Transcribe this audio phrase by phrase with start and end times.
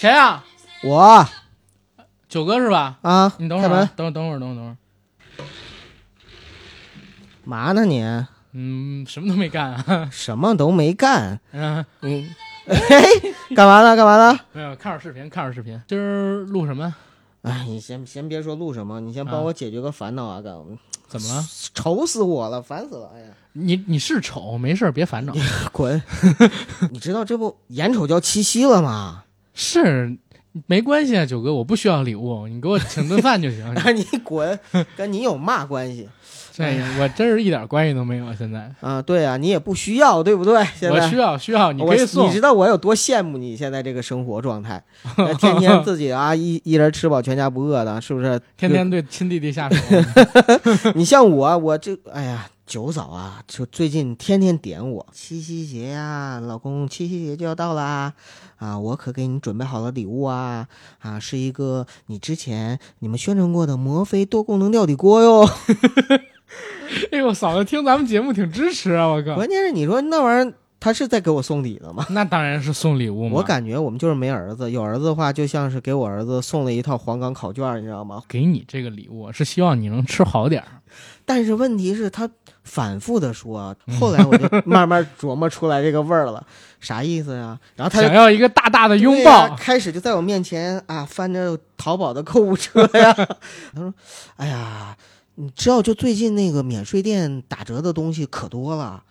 [0.00, 0.42] 谁呀、
[0.82, 1.28] 我
[2.26, 2.96] 九哥是吧？
[3.02, 4.76] 啊，你等会儿等会儿，等会儿，等会儿，等会儿。
[7.44, 8.02] 嘛呢你？
[8.52, 10.08] 嗯，什么都没干啊。
[10.10, 12.34] 什么都没干，嗯，嗯，
[12.64, 13.94] 嘿，干嘛呢？
[13.94, 14.40] 干嘛呢？
[14.52, 15.78] 没有，看会儿视频，看会儿视频。
[15.86, 16.94] 今儿录什么？
[17.42, 20.40] 哎，你先先别说录什么，你先帮啊我解决个烦恼啊！
[20.40, 20.54] 干，
[21.08, 21.44] 怎么了？
[21.74, 23.10] 愁死我了，烦死了！
[23.14, 25.34] 哎呀，你你是丑，没事儿别烦恼。
[25.72, 26.02] 滚！
[26.90, 29.24] 你知道这不眼瞅就要七夕了吗？
[29.62, 30.16] 是，
[30.66, 33.62] 没关系啊，九哥，我不需要礼物，你给我请顿饭就行。
[33.74, 34.58] 啊，你滚！
[34.96, 36.08] 跟你有嘛关系
[36.52, 36.64] 这
[36.98, 38.34] 我真是一点关系都没有。
[38.34, 39.00] 现在啊？
[39.02, 40.64] 对啊，你也不需要，对不对？
[40.74, 42.32] 现在我需要需要，你可以送你。
[42.32, 44.82] 知道我有多羡慕你现在这个生活状态，
[45.38, 48.40] 天天自己啊一一人吃饱全家不饿的，是不是？
[48.56, 49.76] 天天对亲弟弟下手，
[50.96, 58.12] 你像我，我这哎呀，九嫂啊，就最近天天点我，七夕节呀、老公，七夕节就要到啦，
[58.58, 60.68] 啊，我可给你准备好了礼物啊，
[61.00, 65.44] 啊，是一个你之前你们宣传过的摩飞多功能料理锅哟。
[67.10, 69.08] 哎呦，嫂子听咱们节目挺支持啊！
[69.08, 72.06] 我靠，关键是你说那玩意儿，他是在给我送礼的吗？
[72.10, 73.34] 那当然是送礼物嘛。
[73.34, 78.22] 我感觉我们就是没儿子，有儿子的话，就像是给我儿子送了一套黄冈考卷，你知道吗？
[78.28, 80.68] 给你这个礼物是希望你能吃好点儿。
[81.24, 82.28] 但是问题是，他
[82.62, 86.46] 反复的说，后来我就慢慢琢磨出来这个味儿了，
[86.80, 87.58] 啥意思呀？
[87.74, 93.12] 然后他想要一个大大的拥抱，开始就在我面前啊翻着淘宝的购物车呀。
[93.74, 93.92] 他说
[94.36, 94.96] ：“哎呀，
[95.36, 99.02] 你知道就最近那个免税店打折的东西可多了。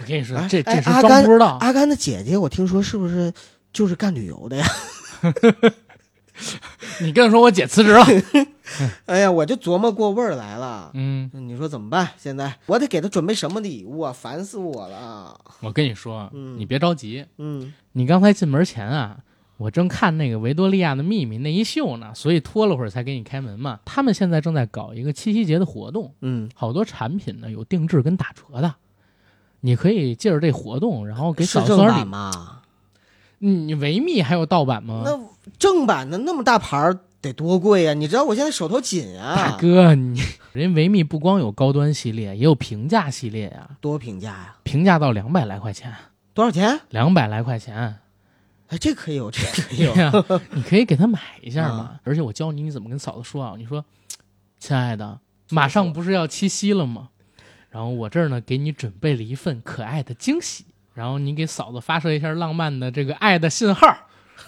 [0.00, 1.56] 我跟你说哎，这这阿甘装不知道。
[1.60, 3.32] 阿甘的姐姐，我听说是不是
[3.72, 4.66] 就是干旅游的呀？
[7.00, 8.04] 你跟他说我姐辞职了，
[9.06, 10.90] 哎呀，我就琢磨过味儿来了。
[10.94, 12.10] 嗯，你说怎么办？
[12.16, 14.12] 现在我得给他准备什么礼物啊？
[14.12, 15.38] 烦死我了。
[15.60, 19.18] 我跟你说，嗯你别着急，嗯，你刚才进门前啊，
[19.56, 23.80] 我正看那个维多利亚的秘密那一秀呢，所以拖了会儿才给你开门嘛。
[23.84, 28.74] 他们现在正在搞一个七夕节的活动，嗯，好多产品呢有定制跟打折的，
[29.60, 32.04] 你可以借着这活动，然后给是正版嫂子礼。
[32.04, 32.62] 吗？
[33.38, 35.02] 嗯，你维密还有盗版吗？
[35.04, 35.20] 那
[35.58, 39.34] 正版的那么大牌儿得多贵呀、你知道我现在手头紧啊。
[39.36, 40.20] 大哥，你
[40.52, 44.56] 人维密不光有高端系列，也有平价系列呀，多平价呀？
[44.62, 45.92] 平价到两百来块钱，
[46.32, 46.80] 多少钱？
[46.90, 47.98] 两百来块钱。
[48.68, 50.40] 哎，这可以有， 这可以有。
[50.52, 52.00] 你可以给他买一下嘛。
[52.04, 53.84] 而且我教你你怎么跟嫂子说啊，你说，
[54.58, 55.20] 亲爱的，
[55.50, 57.08] 马上不是要七夕了吗？
[57.70, 60.64] 然后我这儿呢给你准备了一份可爱的惊喜，
[60.94, 63.86] 然后你给嫂子发射一下浪漫的这个爱的信号，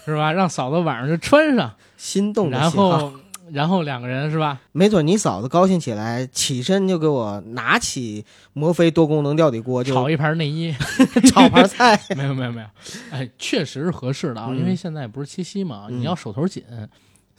[0.09, 0.33] 是吧？
[0.33, 3.13] 让嫂子晚上就穿上，心动的然号后
[3.51, 4.59] 然后两个人是吧？
[4.73, 10.71] 没准你嫂子高兴起来，起身就给我拿起摩飞多功能料理锅就炒一盘内衣，
[11.31, 11.99] 炒盘菜。
[12.15, 12.67] 没有没有没有，
[13.11, 16.63] 哎，确实是合适的啊，嗯因为现在不是七夕嘛，嗯你要手头紧。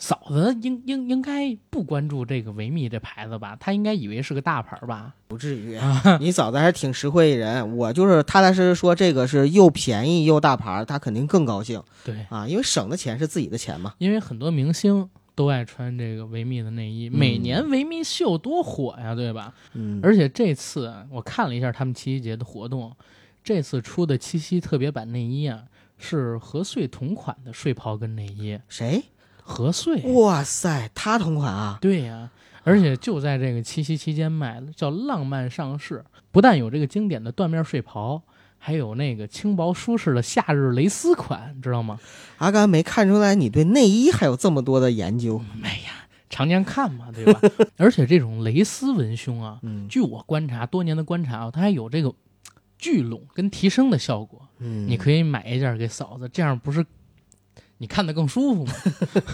[0.00, 3.54] 嫂子应应应该不关注这个维密这牌子吧？
[3.60, 5.14] 她应该以为是个大牌吧？
[5.28, 5.78] 不至于，
[6.18, 7.76] 你嫂子还是挺实惠人。
[7.76, 13.94] 我就是踏踏实实说，这个是又便宜又大牌，她肯定更高兴对，啊，因为省的钱是自己的钱嘛。
[13.98, 19.52] 因为很多明星都爱穿这个维密的内衣，嗯每年维密秀多火呀，对吧？
[19.74, 22.90] 嗯，而且这次啊我看了一下他们七夕节的活动，
[23.44, 25.64] 这次出的七夕特别版内衣啊，
[25.98, 29.02] 是和穗同款的睡袍跟内衣，谁？
[29.42, 30.00] 和穗。
[30.14, 31.78] 哇塞，他同款啊！
[31.80, 32.30] 对呀、
[32.64, 36.04] 而且就在这个七夕期间卖了，叫浪漫上市。
[36.30, 38.22] 不但有这个经典的缎面睡袍，
[38.56, 41.98] 还有那个轻薄舒适的夏日蕾丝款，知道吗？
[42.38, 45.42] 阿甘没看出来你对内衣还有这么多的研究。
[45.62, 47.40] 哎呀，常年看嘛，对吧？
[47.76, 52.14] 而且这种蕾丝文胸啊，嗯据我观察多年的观察啊，它还有这个
[52.78, 54.40] 聚拢跟提升的效果。
[54.58, 56.84] 嗯，你可以买一件给嫂子，这样不是
[57.80, 58.72] 你看得更舒服嘛？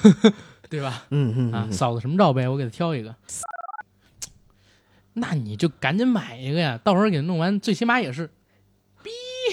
[0.70, 1.04] 对吧？
[1.10, 3.12] 嗯嗯啊，嗯嫂子什么罩杯，我给她挑一个。
[5.14, 8.30] 那你就赶紧买一个呀，到时候给她弄完，最起码也是
[9.02, 9.10] 逼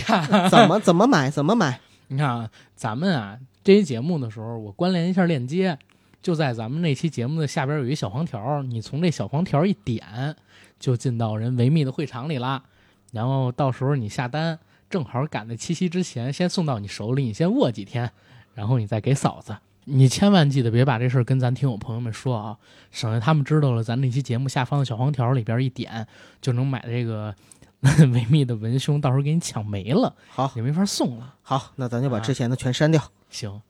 [0.08, 0.48] 呀。
[0.50, 1.80] 怎么怎么买怎么买？
[2.10, 5.80] 你看啊，咱们啊这期节目的时候，我关联一下链接，
[6.22, 10.36] 就在咱们那期节目的下边有一小黄条，你从这小黄条一点，
[10.80, 12.64] 就进到人维密的会场里啦。
[13.12, 18.12] 然后到时候你下单，正好赶在七夕之前，先送到你手里，你先握几天，
[18.54, 19.56] 然后你再给嫂子。
[19.86, 22.58] 你千万记得别把这事儿跟咱听友朋友们说啊，
[22.90, 26.08] 省得他们知道了，咱那期节目下方的小黄条里边一点
[26.40, 27.36] 就能买这个
[28.14, 31.36] 维密的文胸，到时候给你抢没了，好也没法送了。
[31.42, 33.04] 好，那咱就把啊之前的全删掉。
[33.30, 33.62] 行，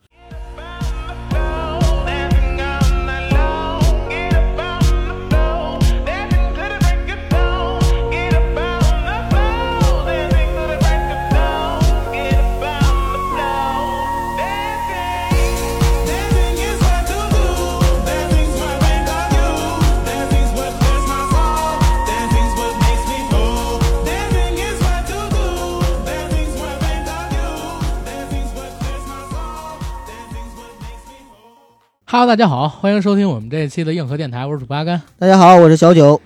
[32.16, 36.20] Hello，大家好，欢迎收听我们这一期的硬核电台，我是主播阿甘大家好，我是小九。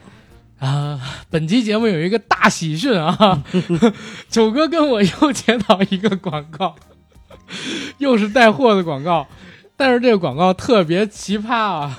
[0.59, 1.01] 啊。
[1.31, 3.43] 本期节目有一个大喜讯啊，
[4.29, 6.75] 九哥跟我又接到一个广告，
[7.97, 9.27] 又是带货的广告，
[9.79, 11.99] 但是这个广告特别奇葩啊，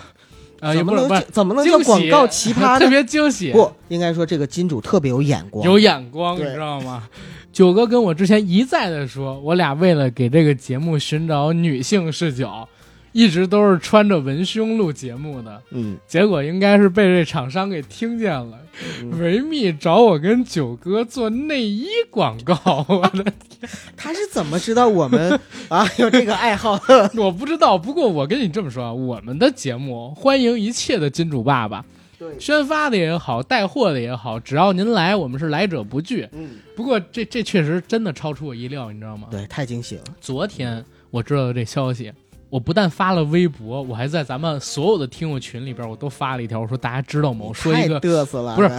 [0.59, 2.87] 啊，也怎么能怎么能叫广告奇葩 特？
[2.87, 7.09] 别惊喜，不应该说这个金主特别有眼光，有眼光，你知道吗？
[7.51, 12.69] 九哥跟我之前一再的说，我俩为了给这个节目寻找女性视角，
[13.11, 15.61] 一直都是穿着文胸录节目的。
[15.71, 18.57] 嗯，结果应该是被这厂商给听见了，
[19.01, 25.39] 嗯维密找我跟九哥做内衣广告，我的天 他是怎么知道我们
[25.69, 27.11] 啊有这个爱好的？
[27.17, 27.77] 我不知道。
[27.77, 31.83] 不过我跟你这么说啊，我们的节目欢迎一切的金主爸爸，
[32.17, 36.27] 对，宣发的也好，带货的也好，只要您来，我们是来者不拒。
[36.31, 39.27] 嗯，不过这这确实真的超出我意料，你知道吗？
[39.29, 40.03] 对，太惊喜了。
[40.21, 42.11] 昨天我知道这消息，
[42.49, 47.45] 我不但发了微博，我还在咱们所有的听友群里边，我都发了一条，我说大家知道吗？
[47.47, 48.71] 我说一个，嘚瑟了，不是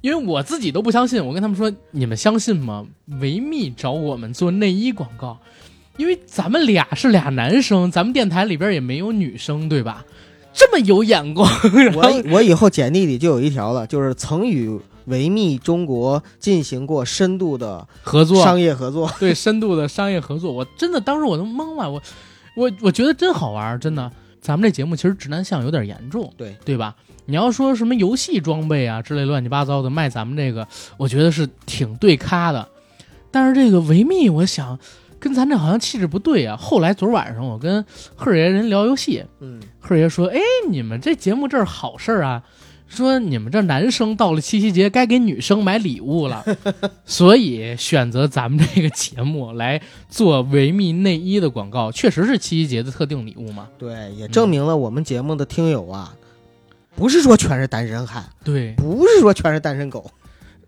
[0.00, 2.86] 因为我自己都不相信，我跟他们说，你们相信吗？
[3.20, 5.38] 维密找我们做内衣广告，
[5.96, 10.04] 因为咱们俩是俩男生，咱们电台里边也没有女生，对吧？
[10.54, 11.48] 这么有眼光，
[11.94, 19.08] 我我以后简历里就有一条了，就是曾与维密中国进行过深度的合作商业合作。
[19.20, 22.02] 对深度的商业合作，我真的当时我都懵了，我
[22.58, 24.10] 我我觉得真好玩，真的。
[24.40, 26.94] 咱们这节目其实直男相有点严重，对对吧？
[27.26, 30.66] 你要说什么游戏装备啊之类乱七八糟的卖咱们这个，
[30.96, 32.66] 我觉得是挺对咖的。
[33.30, 34.78] 但是这个维密，我想
[35.18, 36.56] 跟咱这好像气质不对啊。
[36.56, 37.84] 后来昨儿晚上我跟
[38.16, 40.38] 赫爷人聊游戏，嗯，赫爷说：“哎，
[40.70, 42.42] 你们这节目这是好事儿啊，
[42.88, 46.44] 说你们这男生到了七夕节该给女生买礼物了，
[47.04, 53.68] 所以选择咱们这个节目来做维密内衣的广告，确实是七夕节的特定礼物嘛。
[53.78, 56.14] 对，也证明了我们节目的听友啊，
[56.96, 60.10] 不是说全是单身汉，对，不是说全是单身狗。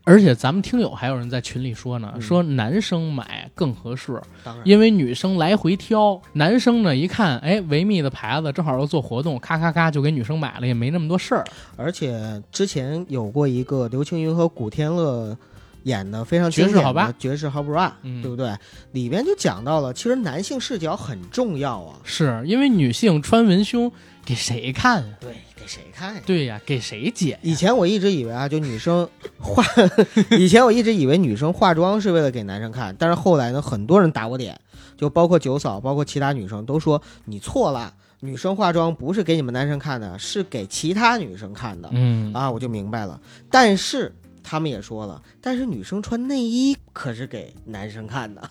[0.04, 11.44] 而且咱们听友还有人在群里说呢，嗯说男生买更合适，当然，因为女生来回挑，男生呢一看，哎，维密的牌子正好要做活动，咔咔咔就给女生买了，也没那么多事儿。
[11.76, 15.36] 而且之前有过一个刘青云和古天乐
[15.84, 18.54] 演的非常绝世好吧的《绝世好 bra》，嗯对不对？
[18.92, 21.96] 里边就讲到了，其实男性视角很重要啊。
[22.04, 23.90] 是因为女性穿文胸
[24.24, 25.14] 给谁看啊？
[25.20, 26.22] 对，给谁看呀？
[26.24, 27.38] 对呀，给谁解呀？
[27.42, 29.06] 以前我一直以为啊，就女生
[29.38, 29.62] 化，
[30.38, 34.58] 以前我一直以为女生化妆是为了给男生看，但是后来呢，很多人打我脸，
[34.96, 43.20] 就包括九嫂，包括其他女生都说你错了，女生化妆不是给你们男生看的，是给其他女生看的、嗯，啊，我就明白了。
[43.50, 48.50] 但是他们也说了，但是女生穿内衣可是给男生看的，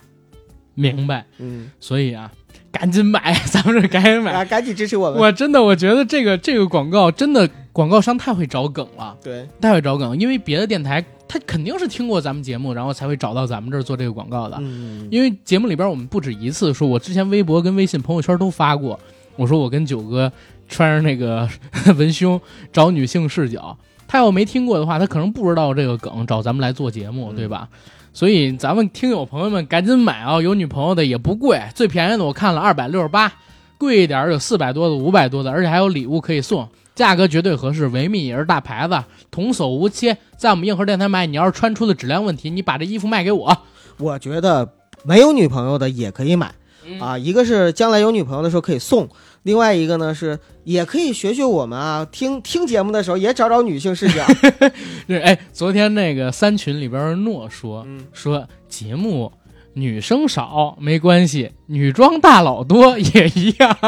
[0.74, 1.24] 明白。
[1.38, 2.30] 嗯，所以啊，
[2.76, 4.32] 赶紧买，咱们这赶紧买。
[4.32, 5.18] 啊，赶紧支持我们。
[5.18, 10.18] 我真的，我觉得这个这个广告真的，广告商太会找梗了，对，太会找梗。
[10.18, 14.58] 因为别的电台他肯定是听过咱们节目，然后才会找到咱们这儿做这个广告的。
[14.60, 18.98] 嗯，因为节目里边我们不止一次说，我之前微博跟微信朋友圈都发过，
[19.36, 20.30] 我说我跟九哥
[20.68, 21.48] 穿上那个
[21.96, 22.38] 文胸
[22.72, 27.68] 找女性视角，他要没听过的话，他可能不知道这个梗，找咱们来做节目，嗯对吧？
[28.16, 30.40] 所以咱们听友朋友们赶紧买啊！
[30.40, 33.30] 有女朋友的也不贵，最便宜的我看了二百六十八，
[33.76, 37.88] 贵一点儿有四百多的、五百多的，而且还有礼物可以送，价格绝对合适。
[37.88, 43.54] 维密也是大牌子，童叟无欺，在我们硬核电台买，你要是穿出了质量问题，你把这衣服卖给我，
[43.98, 44.66] 我觉得
[45.04, 46.54] 没有女朋友的也可以买。
[46.86, 49.06] 嗯啊，一个是将来有女朋友的时候可以送，
[49.46, 54.26] 另外一个呢是也可以学学我们啊，听听节目的时候也找找女性视角。
[55.06, 59.32] 是，哎，昨天那个三群里边诺说、嗯说节目
[59.74, 63.78] 女生少没关系，女装大佬多也一样。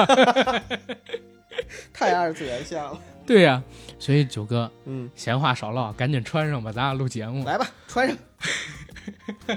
[1.93, 3.01] 太二次元像了。
[3.27, 3.61] 对呀、
[3.99, 7.45] 所以九哥嗯，闲话少唠，赶紧穿上吧，咱俩录节目。
[7.45, 8.17] 来吧，穿上。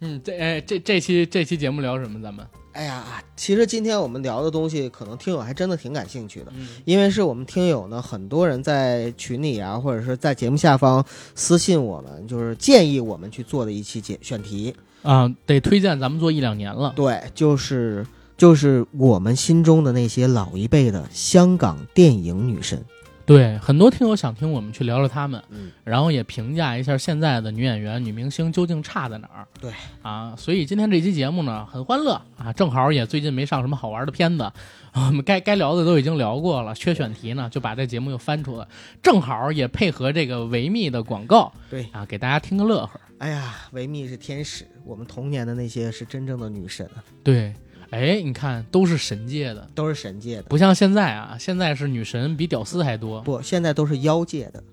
[0.00, 2.20] 嗯，这哎这这期这期节目聊什么？
[2.20, 14.74] 咱们哎呀，其实今天我们聊的东西，可能听友还真的挺感兴趣的，嗯因为是我们听友呢，很多人在群里啊，或者是在节目下方私信我们，就是建议我们去做的一期节选题。
[15.02, 16.92] 啊，得推荐咱们做一两年了。
[16.96, 22.82] 对，就是就是我们心中的那些老一辈的香港电影女神。
[23.24, 29.46] 对，很多听友想听我们去聊聊他们，嗯，然后也评价一下现在的女演员、女明星究竟差在哪儿。
[29.60, 34.50] 对啊，所以今天这期节目呢很欢乐啊，正好也最近没上什么好玩的片子，
[34.94, 38.66] 我们该该聊的都已经聊过了，缺选题呢就把这节目又翻出来，
[39.02, 43.00] 正好也配合这个维密的广告对，啊，给大家听个乐呵。
[43.18, 46.98] 哎呀，维密是天使，我们童年的那些是真正的女神啊。
[47.22, 47.54] 对，
[47.92, 50.44] 哎，你看都是神界的，都是神界的。
[50.44, 53.20] 不像现在啊，现在是女神比屌丝还多。
[53.20, 54.64] 不，现在都是妖界的，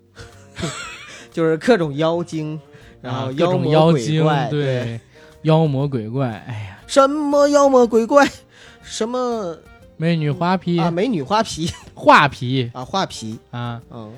[1.32, 2.60] 就是各种妖精，
[3.02, 5.00] 然后妖精，鬼怪，对，
[5.42, 8.26] 妖魔鬼怪，哎呀，什么妖魔鬼怪，
[8.82, 9.58] 什么
[9.98, 14.14] 美女花皮、啊美女花皮 画皮啊画皮，啊，嗯，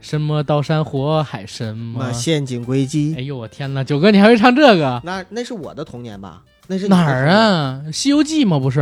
[0.00, 5.00] 什么刀山火海，什么陷阱轨迹，哎呦我天哪，九哥你还会唱这个？
[5.04, 6.42] 那那是我的童年吧？
[6.70, 7.26] 那是哪儿？
[7.26, 7.82] 啊？
[7.92, 8.56] 《西游记》吗？
[8.56, 8.78] 不是，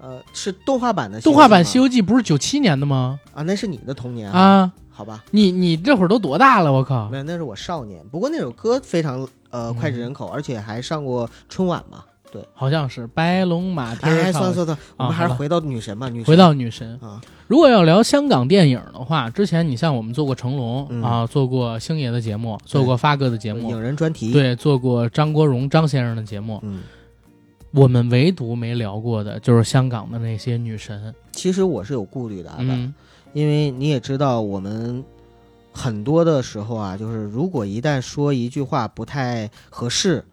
[0.00, 3.18] 呃，是动画版的动画版《西游记》不是九七年的吗？
[3.34, 4.30] 啊，那是你的童年？
[4.30, 6.72] 啊，好吧，你你这会儿都多大了？
[6.72, 7.16] 我靠没！
[7.16, 8.00] 有，那是我少年。
[8.12, 12.04] 不过那首歌非常呃嗯脍炙人口，而且还上过春晚嘛。
[12.30, 14.30] 对好像是白龙马蹄哎。
[14.30, 16.08] 算了算了，我们还是回到女神吧。
[16.08, 26.82] 女神回到女神，啊，如果要聊香港电影的话，之前你像我们做过成龙、嗯啊，做过星爷的节目，做过发哥的节目影，人专题，，对，做过张国荣张先生的节目，嗯，
[27.74, 31.12] 我们唯独没聊过的就是香港的那些女神。
[31.32, 32.94] 其实我是有顾虑的，阿嗯，
[33.32, 35.04] 因为你也知道，我们
[35.72, 40.24] 很多的时候啊，就是如果一旦说一句话不太合适，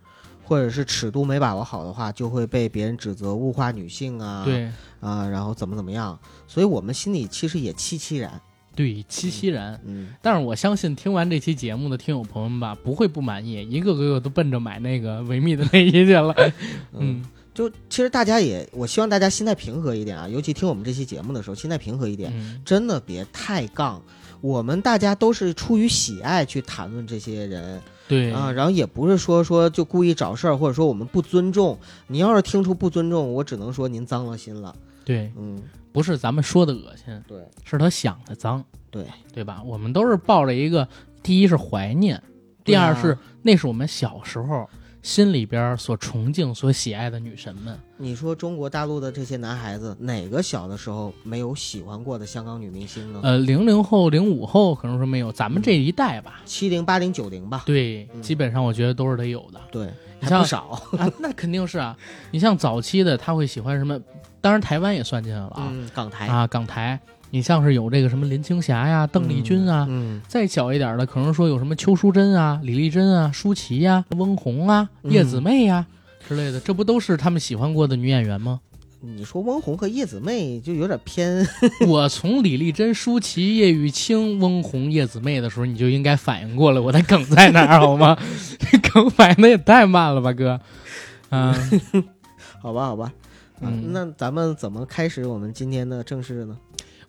[0.44, 4.70] 或者是尺度没把握好的话，就会被别人指责物化女性啊，对。
[5.00, 8.40] 啊，然后怎么怎么样，所以我们心里其实也凄凄然，
[8.76, 9.80] 对，七夕然。
[9.86, 16.34] 嗯，但是我相信听完这期节目的听友朋友们吧，不会不满意，一个个都奔着买那个维密的内衣去了。
[16.98, 17.24] 嗯，
[17.54, 24.02] 就其实大家也，我希望大家心态平和一点啊，尤其听我们这期节目的时候，心态平和一点，嗯，真的别太杠。
[24.40, 31.78] 我们大家都是出于喜爱去谈论这些人对啊，然后也不是说说就故意找事儿，或者说我们不尊重。
[32.08, 34.76] 你要是听出不尊重，我只能说您脏了心了。
[35.06, 35.62] 对，嗯，
[35.92, 39.62] 不是咱们说的恶心，对是他想的脏，对，对吧？
[39.66, 40.88] 我们都是抱着一个，
[41.22, 42.22] 第一是怀念，
[42.64, 44.70] 第二是那是我们小时候
[45.02, 47.78] 心里边所崇敬、所喜爱的女神们。
[47.98, 53.20] 你说中国大陆的这些男孩子，哪个小的时候没有喜欢过的香港女明星呢？
[53.24, 59.60] 呃，零零后、零五后可能说没有，咱们这一代吧，七零、八零、九零吧，对，嗯基本上我觉得都是得有的。
[59.72, 60.82] 对，你像还不少。
[60.98, 61.98] 啊，那肯定是啊。
[62.32, 64.00] 你像早期的，他会喜欢什么？
[64.42, 65.70] 当然台湾也算进来了啊。
[65.72, 75.86] 嗯，港台，啊，港台，你像是有这个什么林青霞呀、邓丽君啊，嗯，再小一点的，可能说有什么邱淑贞啊、李丽珍啊、舒淇呀、翁虹啊、嗯叶子妹呀、
[76.28, 78.60] 之类的，这不都是他们喜欢过的女演员吗？
[79.04, 81.44] 你说翁虹和叶子妹就有点偏，
[81.88, 88.16] 我从李丽珍、舒淇、叶玉卿、翁虹、叶子妹的时候，你就应该反应过来我的梗在哪儿，好吗？
[88.60, 90.60] 这 梗反应的也太慢了吧，哥。
[91.30, 91.56] 啊，
[92.62, 93.12] 好吧，好吧。
[93.62, 96.58] 啊嗯那咱们怎么开始我们今天的正式呢？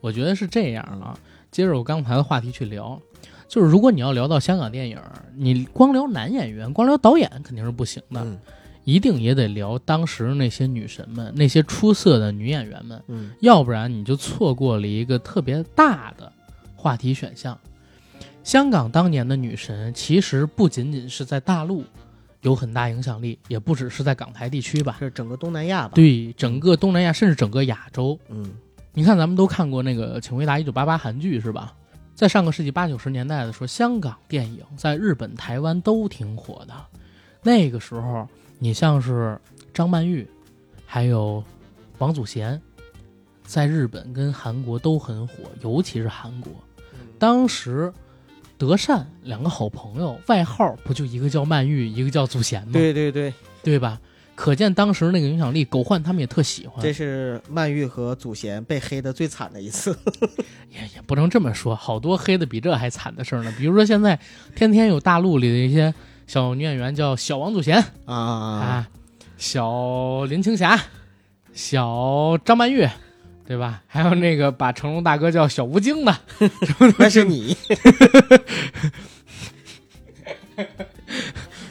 [0.00, 1.18] 我觉得是这样啊。
[1.50, 3.00] 接着我刚才的话题去聊，
[3.48, 4.98] 就是如果你要聊到香港电影，
[5.36, 8.38] 你光聊男演员、光聊导演肯定是不行的，嗯
[8.84, 16.32] 一定也得聊当时那些女神们、那些出色的女演员们，嗯要不然你就错过了一个特别大的
[16.74, 17.56] 话题选项。
[18.42, 21.84] 香港当年的女神其实不仅仅是在大陆
[22.42, 28.18] 有很大影响力，也不只是在港台地区吧，是整个东南亚吧？，对整个东南亚甚至整个亚洲。
[28.28, 28.52] 嗯
[28.94, 31.74] 你看，咱们都看过那个《请回答一九八八》韩剧是吧？
[32.14, 36.74] 在上个世纪八九十年代的时候，香港电影在日本、台湾都挺火的。
[37.42, 39.40] 那个时候，你像是
[39.72, 40.28] 张曼玉，
[40.84, 41.42] 还有
[41.96, 42.60] 王祖贤，
[43.44, 46.52] 在日本跟韩国都很火，尤其是韩国。
[47.18, 47.90] 当时，
[48.62, 52.70] 德善两个好朋友，外号不就一个叫曼玉，一个叫祖贤吗？
[52.72, 54.00] 对对对，对吧？
[54.36, 56.80] 可见当时那个影响力，狗焕他们也特喜欢。
[56.80, 59.98] 这是曼玉和祖贤被黑的最惨的一次。
[60.70, 63.52] 也也不能这么说，好多黑的比这还惨的事儿呢。
[63.58, 64.16] 比如说现在
[64.54, 65.92] 天天有大陆里的一些
[66.28, 68.88] 小女演员叫小王祖贤啊啊，
[69.36, 70.80] 小林青霞，
[71.52, 72.88] 小张曼玉，
[73.46, 73.82] 对吧？
[73.86, 76.16] 还有那个把成龙大哥叫小吴京的，
[76.98, 77.56] 那是你。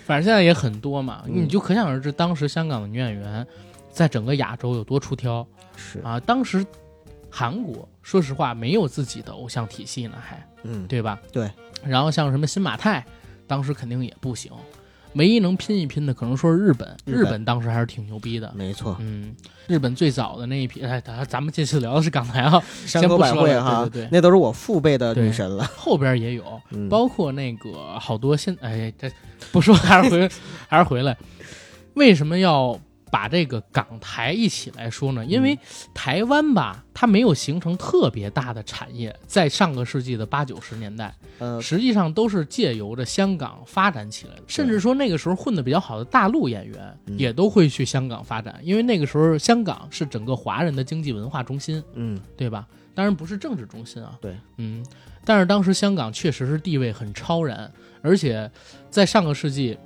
[0.05, 3.45] 反正现在也很多嘛，嗯你就可想而知，当时香港的女演员
[3.91, 5.47] 在整个亚洲有多出挑
[5.77, 6.19] 是，啊！
[6.19, 6.65] 当时
[7.29, 10.45] 韩国说实话没有自己的偶像体系呢，还。
[10.63, 11.19] 嗯，对吧？
[11.31, 11.49] 对。
[11.83, 13.05] 然后像什么新马泰，
[13.47, 14.51] 当时肯定也不行。
[15.13, 16.95] 唯一能拼一拼的，可能说是日本。
[17.05, 18.51] 日本当时还是挺牛逼的。
[18.55, 18.95] 没错。
[18.99, 19.35] 嗯，
[19.67, 25.63] 日本最早的那一批，哎，咱咱们这次聊的是港台啊， 山口百惠哈，对对对那都是我父辈的女神了。
[25.75, 29.11] 后边也有，嗯包括那个好多现，哎，这
[29.51, 30.29] 不说还是回
[30.67, 31.17] 还是回来。
[31.95, 32.79] 为什么要
[33.11, 35.25] 把这个港台一起来说呢？
[35.25, 35.59] 因为
[35.93, 44.43] 台湾吧，它没有形成特别大的产业，在上个世纪的八九十年代，呃，实际上都是借由着香港发展起来的。
[44.47, 52.65] 甚至说那个时候混得比较好的大陆演员嗯也都会去香港发展，因为那个时候香港是整个华人的经济文化中心，嗯，对吧？
[52.95, 54.17] 当然不是政治中心啊。
[54.21, 54.85] 对，嗯，
[55.25, 57.69] 但是当时香港确实是地位很超然，
[58.01, 58.49] 而且
[58.89, 59.77] 在上个世纪。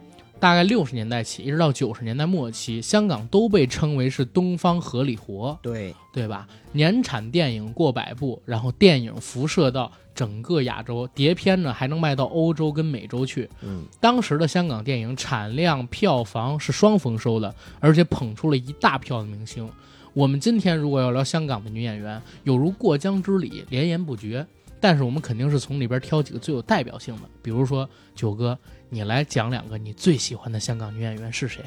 [0.45, 6.47] 大概六十年代起，一直到九十年代末期，香港都被称为是东方荷里活，对，对吧？
[6.71, 13.49] 年产电影过百部，然后电影辐射到整个亚洲，碟片呢还能卖到欧洲跟美洲去。
[13.63, 19.67] 嗯，当时的香港电影产量、票房是双丰收的，而且捧出了一大票的明星。
[20.13, 24.45] 我们今天如果要聊香港的女演员，有如过江之鲤，连绵不绝。
[24.79, 28.55] 但是我们肯定是从里边挑几个最有代表性的，比如说九哥，
[28.89, 31.63] 你来讲两个你最喜欢的香港女演员是谁？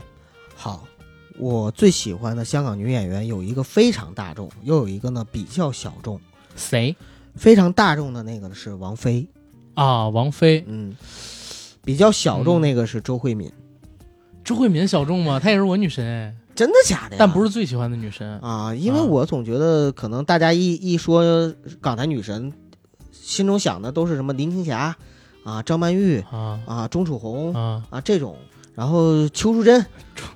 [0.54, 0.86] 好，
[1.38, 6.20] 我最喜欢的香港女演员有一个非常大众，又有一个呢比较小众。
[6.56, 6.94] 谁
[7.36, 9.28] 非常大众的那个是王菲，
[9.74, 10.08] 啊？
[10.08, 10.96] 王菲、嗯，
[11.84, 13.52] 比较小众那个是周慧敏。
[14.42, 15.38] 周慧敏小众吗？
[15.38, 16.34] 她也是我女神哎。
[16.54, 17.16] 真的假的呀？
[17.18, 18.40] 但不是最喜欢的女神。
[18.40, 22.52] 啊，因为啊我总觉得可能大家一一说港台女神，
[23.12, 24.96] 心中想的都是什么林青霞
[25.48, 27.82] 啊、张曼玉啊啊、钟楚红啊！
[27.88, 28.36] 啊这种，
[28.74, 29.84] 然后邱淑贞，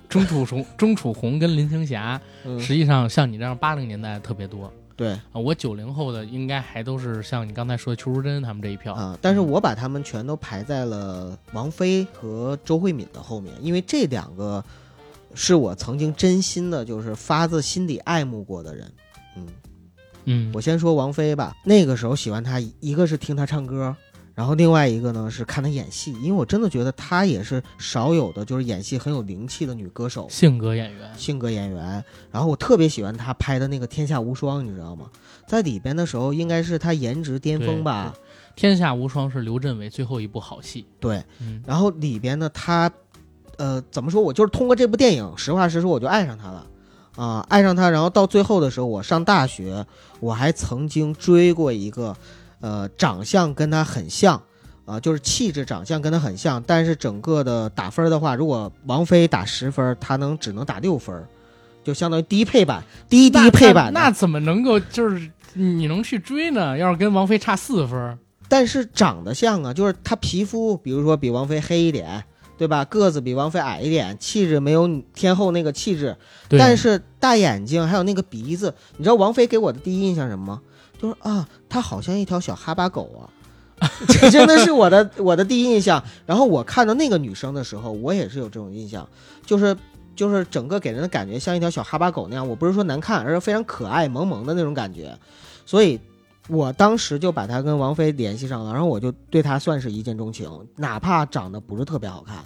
[0.08, 5.20] 钟楚红、钟楚红跟林青霞，嗯，实际上像你这样八零年代特别多对啊。
[5.34, 8.94] 我九零后的应该还都是像你刚才说的邱淑贞他们这一票。
[8.94, 14.64] 啊，但是我把他们全都排在了王菲和周慧敏的后面，因为这两个
[15.34, 18.92] 是我曾经真心的，就是发自心底爱慕过的人。
[19.36, 19.46] 嗯，
[20.24, 23.94] 嗯，我先说王菲吧，那个时候喜欢她，一个是听她唱歌，
[24.34, 32.02] 然后另外一个呢是看她演戏，因为我真的觉得她也是少有的就是演戏很有灵气的女歌手，性格演员性格演员。
[32.30, 35.10] 然后我特别喜欢她拍的那个《天下无双》，你知道吗？
[35.46, 38.14] 在里边的时候应该是她颜值巅峰吧？
[38.54, 40.86] 《天下无双》是刘镇伟最后一部好戏。
[40.98, 42.90] 对，嗯然后里边呢，她，
[43.58, 44.22] 呃，怎么说？
[44.22, 46.66] 我就是通过这部电影，实话实说，我就爱上她了。
[47.16, 49.84] 啊、爱上她，然后到最后的时候，我上大学，
[50.20, 52.16] 我还曾经追过一个，
[52.62, 54.40] 呃，长相跟他很像，
[54.86, 61.26] 啊、就是气质、长相跟他很像，但是整个的打分的话，如果王菲打十分，他能只能打六分，
[61.82, 66.78] 就相当于低配版、低低配版的那那怎么能够就是你能去追呢？
[66.78, 68.16] 要是跟王菲差四分，
[68.48, 72.22] 但是长得像啊，就是他皮肤，比如说比王菲黑一点，
[72.56, 72.84] 对吧？
[72.84, 76.16] 个子比王菲矮一点，气质没有天后那个气质，
[76.48, 80.60] 对但是大眼睛还有那个鼻子，你知道王菲给我的第一印象什么吗？
[81.02, 83.26] 就是啊，她好像一条小哈巴狗啊，
[84.06, 86.00] 这 真的是我的我的第一印象。
[86.24, 89.08] 然后我看到那个女生的时候，我也是有这种印象，
[89.44, 89.76] 就是
[90.14, 92.48] 就是整个给人的感觉像一条小哈巴狗那样。
[92.48, 95.12] 我不是说难看，而是非常可爱萌萌的那种感觉。
[95.66, 95.98] 所以
[96.48, 102.36] 我当时就把她跟王菲联系上了，然后我就对她算是一见钟情，哪怕长得不是特别好看。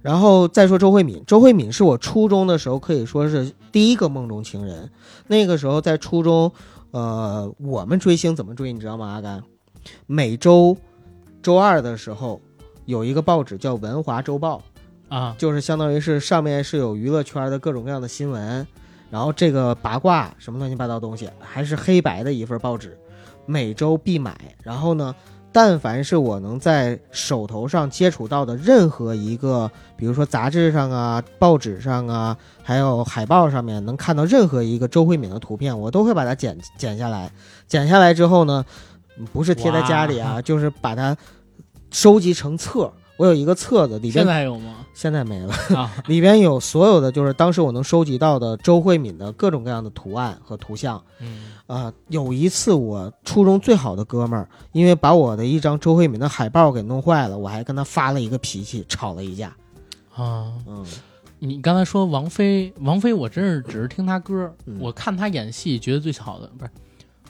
[0.00, 4.90] 然后再说周慧敏，周慧敏是我初中的时候可以说是第一个梦中情人。
[5.28, 6.52] 那个时候在初中，
[6.94, 9.08] 呃，我们追星怎么追，你知道吗？
[9.08, 9.42] 阿甘，
[10.06, 10.76] 每周
[11.42, 12.40] 周二的时候
[12.84, 14.62] 有一个报纸叫《文华周报》，
[15.12, 18.64] 啊，就是相当于是上面是有娱乐圈的各种各样的新闻，
[19.10, 22.96] 然后这个八卦什么乱七八糟东西，还是黑白的一份报纸，
[23.44, 24.54] 每周必买。
[24.62, 25.12] 然后呢，
[25.54, 37.30] 但凡是我能在手头上接触到的任何一个，比如说杂志上啊、报纸上啊，还有海报上面能看到任何一个周慧敏的图片，我都会把它剪剪下来。
[37.68, 38.64] 剪下来之后呢，
[39.32, 41.16] 不是贴在家里啊，就是把它
[41.92, 42.92] 收集成册。
[43.16, 44.86] 我有一个册子，里边现在还有吗？
[44.92, 45.54] 现在没了。
[45.76, 51.02] 啊， 里边有所有的，就是当时我能收集到的周慧敏的各种各样的图案和图像。
[51.20, 59.54] 嗯，啊、有一次我初中最好的哥们儿，因为把我的一张周慧敏的海报给弄坏了，我还跟他发了一个脾气，吵了一架。
[60.14, 60.84] 啊，嗯，
[61.38, 66.70] 你刚才说王菲，王菲我真是只是听她歌，嗯我看她演戏觉得最好的不是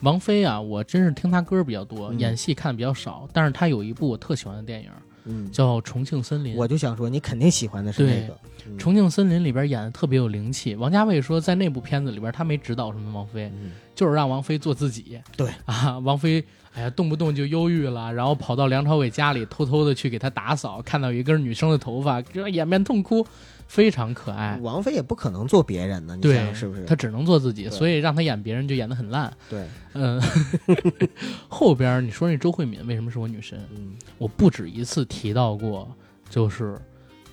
[0.03, 3.29] 王菲啊，我真是听她歌比较多，嗯演戏看的比较少。
[3.33, 4.91] 但是她有一部我特喜欢的电影
[5.25, 8.35] 嗯，叫《重庆森林》，我就想说，你肯定喜欢的是那个。
[8.35, 10.75] 嗯重庆森林》里边演的特别有灵气。
[10.75, 15.21] 王家卫说，在那部片子里边，他没指导什么王菲，嗯就是让王菲做自己。
[15.37, 23.27] 对啊，王菲，哎呀，动不动就忧郁了，然后跑到梁朝伟家里，偷偷的去给他打扫，看到一根女生的头发，这掩面痛哭，
[23.67, 24.59] 非常可爱。
[24.63, 26.85] 王菲也不可能做别人呢，对是不是？
[26.85, 29.33] 她只能做自己，所以让她演别人就演得很烂。
[29.51, 30.21] 对，嗯，
[31.49, 33.59] 后边你说那周慧敏为什么是我女神？
[33.75, 35.91] 嗯，我不止一次提到过，
[36.29, 36.75] 就是《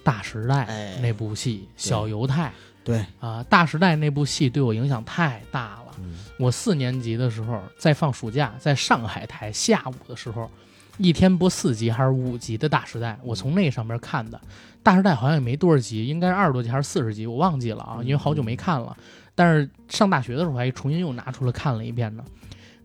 [0.03, 2.51] 大时代》哎那部戏，小犹太。
[2.83, 5.95] 对啊，《大时代》那部戏对我影响太大了。
[5.99, 10.49] 嗯我四年级的时候在放暑假，在上海台下午的时候，
[10.97, 14.37] 一天播四集还是五集的《大时代》，我从那上面看的。
[14.83, 18.95] 《大时代》好像也没多少集，应该是二十多集还是四十集，我忘记了啊，因为好久没看了。
[19.35, 22.23] 但是上大学的时候还重新又拿出来看了一遍呢。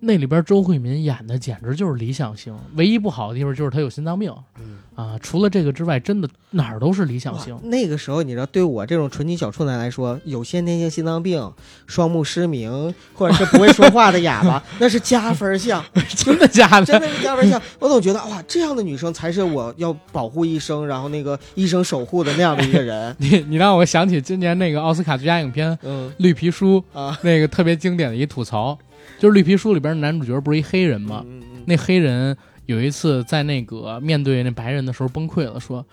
[0.01, 5.19] 那里边周慧敏演的简直就是理想型，唯一不好的地方就是她有心脏病嗯啊。
[5.23, 7.59] 除了这个之外，真的哪儿都是理想型。
[7.65, 11.53] 那个时候，你知道，对我这种纯情小处男来说，有先天性心脏病、
[11.87, 15.85] 双目失明，或者是不会说话的哑巴， 那是加分项，
[16.17, 17.07] 真的假真的？
[17.07, 17.61] 的是加分项。
[17.79, 23.15] 我总觉得哇，这样的女生才是我要保护一生，然后那个一生守护的那样的一个人。
[23.19, 28.77] 你你让我想起今年那个奥斯卡最佳影片《嗯绿皮书》啊，那个特别经典的一吐槽，
[29.19, 31.25] 就是《绿皮书》里边男主角不是一黑人吗？
[31.65, 35.85] 那黑人有一次在那个面对那白人的时候崩溃了，说：“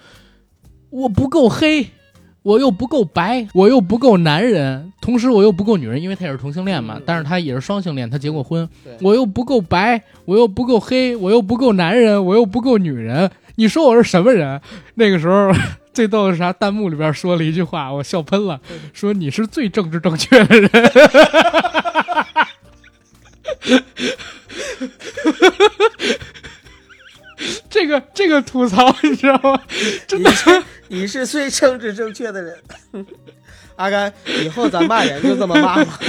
[0.92, 1.88] 我不够黑，
[2.44, 8.68] 我又不够白，我又不够男人，同时我又不够女人，因为他也是同性恋嘛，嗯但是他也是双性恋，他结过婚。
[9.02, 13.32] 我又不够白，我又不够黑，我又不够男人，我又不够女人。
[13.56, 14.60] 你说我是什么人？
[14.96, 15.52] 那个时候
[15.94, 16.52] 最逗的是啥？
[16.52, 18.60] 弹幕里边说了一句话，我笑喷了，
[18.94, 20.70] 说你是最政治正确的人。
[27.70, 29.62] 这个这个吐槽你知道吗？
[30.08, 32.58] 真的是你是最政治正确的人。
[33.76, 34.12] 阿甘，
[34.44, 36.00] 以后咱骂人就这么骂吧。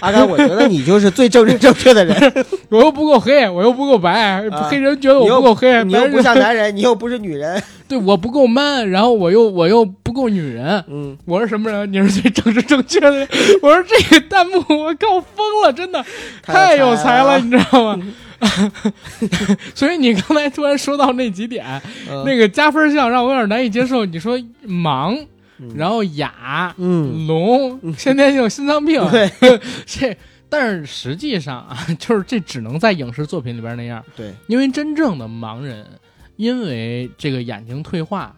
[0.00, 2.34] 阿甘，我觉得你就是最正正正确的人。
[2.68, 4.10] 我又不够黑，我又不够白，
[4.50, 7.62] 啊黑人觉得我不够黑，你又不像男人，你又不是女人。
[7.88, 11.90] 对我不够 man，然后我又我又不够女人，嗯，我是什么人？
[11.90, 13.26] 你是最正正正确的人。
[13.62, 16.04] 我说这个弹幕我靠疯了，真的
[16.42, 18.02] 太有才了，你知道吗？
[19.74, 21.64] 所以你刚才突然说到那几点，
[22.08, 24.04] 嗯那个加分项让我有点难以接受。
[24.04, 25.26] 你说忙，嗯
[25.74, 29.30] 然后哑，嗯，聋，先天性心脏病，对。
[29.86, 30.16] 这。
[30.50, 35.84] 但是实际上啊， 就是这只能在影视作品里边那样，对，因为真正的盲人，
[36.36, 38.34] 因为这个眼睛退化，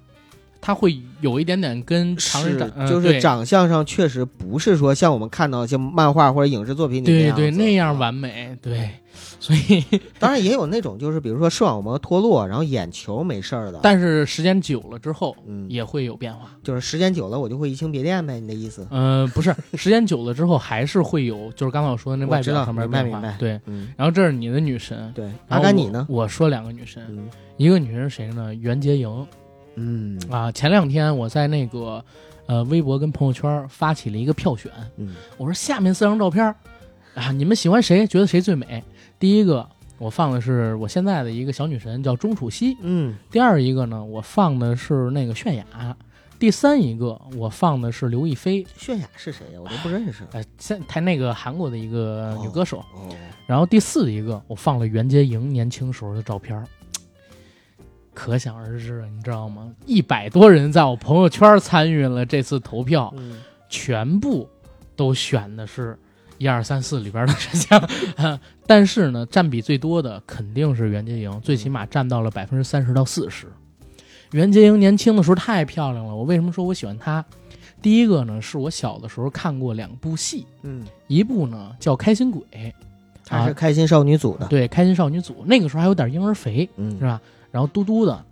[0.60, 8.90] 他会有一点点跟常人是长，呃就是长相上确实不是说像我们看到像漫画或者影视作品里对对那样啊完美，对，
[9.38, 9.82] 所以
[10.18, 16.50] 当然也有那种就是比如说视网膜脱落，然后眼球没事儿的，但是时间久了之后嗯，也会有变化。
[16.62, 18.86] 就是时间久了我就会移情别恋呗，你的意思？
[18.90, 23.36] 呃，不是， 时间久了之后还是会有，就是刚才我说的那外表上面变化明白。
[23.38, 25.30] 对，嗯，然后这是你的女神，对。
[25.48, 26.06] 阿甘你呢？
[26.08, 28.54] 我说两个女神，嗯一个女神是谁呢？
[28.54, 29.26] 袁洁莹
[29.76, 30.50] 嗯啊。
[30.52, 32.04] 前两天我在那个
[32.46, 36.56] 呃微博跟朋友圈发起了一个票选，嗯我说下面四张照片儿
[37.14, 38.06] 啊，你们喜欢谁？
[38.06, 38.82] 觉得谁最美？
[39.18, 42.76] 第一个我放的是我现在的一个小女神，叫钟楚曦。
[42.80, 45.96] 嗯第二一个呢，我放的是那个泫雅。
[46.38, 49.60] 第三一个我放的是刘亦菲，泫雅是谁呀？
[49.62, 50.24] 我都不认识。
[50.32, 52.78] 哎，现台那个韩国的一个女歌手。
[52.78, 53.14] 哦，
[53.46, 56.64] 然后第四一个我放了袁洁莹年轻时候的照片儿，
[58.20, 59.72] 可想而知，你知道吗？
[59.86, 63.38] 一百多人在我朋友圈参与了这次投票，嗯
[63.70, 64.46] 全部
[64.94, 65.98] 都选的是
[66.36, 73.46] 一二三四里边的选项，但是呢，占比最多的肯定是袁洁莹，最起码占到了百分之三十到四十。
[74.32, 77.24] 袁洁莹年轻的时候太漂亮了，我为什么说我喜欢她？
[77.80, 82.42] 第一个呢，是我小的时候看过两部戏，嗯，一部呢叫《开心鬼》，
[83.24, 84.46] 她是开心少女组的。
[84.48, 87.18] 对，开心少女组，那个时候还有点婴儿肥，嗯是吧？
[87.50, 88.24] 然后嘟嘟的，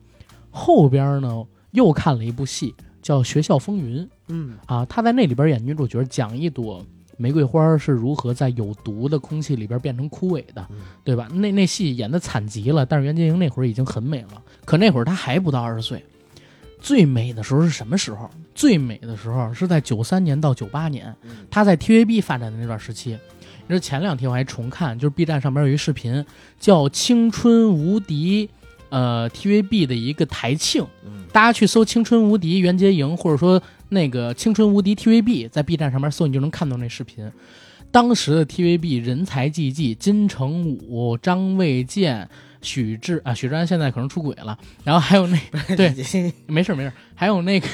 [0.51, 6.85] 后边呢又看了一部戏叫《学校风云》嗯啊，他在那里边演女主角，讲一朵
[7.17, 11.29] 玫瑰花是如何在有毒的空气里边变成枯萎的，嗯对吧？
[11.33, 16.05] 那那戏演的惨极了，但是袁洁莹那会儿已经很美了，可那会儿她还不到二十岁。
[16.81, 18.31] 最美的时候是什么时候？
[18.55, 23.19] 最美的时候是在九三年到九八年，嗯她在 TVB 发展的那段时期。
[23.67, 26.25] 你说前两天我还重看，就是 B 站上面有一视频
[26.59, 28.47] 叫《青春无敌》，
[28.91, 31.25] 呃，TVB 的一个台庆，嗯。
[31.33, 37.31] 大家去搜“青春无敌”袁洁莹，或者说那个“青春无敌 TVB”，在 B 站上面搜，你就能看到那视频。
[37.91, 42.29] 当时的 TVB 人才济济，金城武、张卫健、
[42.61, 45.39] 许志啊，许志安现在可能出轨了，然后还有那
[45.77, 45.95] 对
[46.47, 47.67] 没事没事，还有那个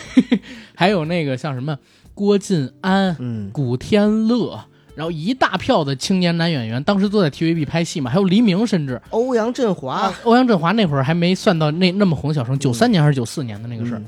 [0.75, 1.77] 还有那个像什么
[2.13, 3.51] 郭晋安、嗯。
[3.53, 9.01] 古天乐，然后一大票的青年男演员，当时都在 TVB 拍戏嘛，还有黎明，甚至。
[9.11, 9.95] 欧阳震华。
[9.95, 13.99] 啊，欧阳震华那会儿还没算到那那么红小生，九三年还是九四年的那个事儿。
[13.99, 14.07] 嗯。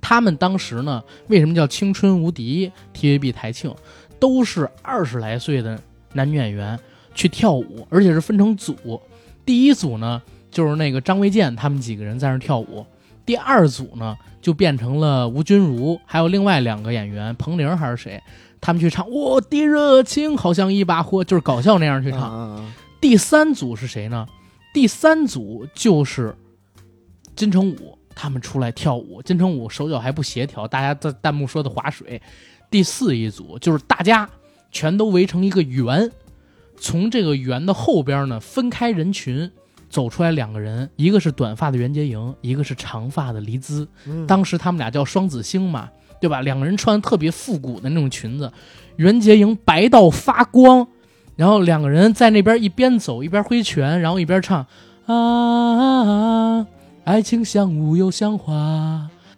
[0.00, 3.74] 他们当时呢，为什么叫青春无敌 TVB 台庆，
[4.18, 5.78] 都是二十来岁的
[6.12, 6.78] 男女演员
[7.14, 9.00] 去跳舞，而且是分成组。
[9.44, 12.84] 第一组呢，就是那个张卫健他们几个人在那儿跳舞；
[13.24, 18.22] 第二组呢就变成了吴君如，还有另外两个演员彭玲还是谁，
[18.66, 22.20] 他们去唱我的热情好像一把火，就是搞笑那样去唱。
[22.20, 24.26] 啊第三组是谁呢？
[24.74, 26.34] 第三组就是
[27.36, 32.20] 金城武他们出来跳舞，金城武手脚还不协调，大家在弹幕说的划水。
[32.68, 34.28] 第四一组就是大家
[34.72, 36.10] 全都围成一个圆，
[36.76, 39.48] 从这个圆的后边呢分开人群。
[39.88, 43.86] 走出来两个人，一个是短发的袁洁莹，一个是长发的黎姿。
[44.06, 45.88] 嗯当时他们俩叫双子星嘛，
[46.20, 46.40] 对吧？
[46.40, 48.52] 两个人穿特别复古的那种裙子，
[48.96, 50.88] 袁洁莹白到发光，
[51.36, 54.66] 然后两个人在那边一边走一边挥拳，然后一边唱
[55.06, 56.66] 啊，
[57.04, 58.54] 爱情像雾又像花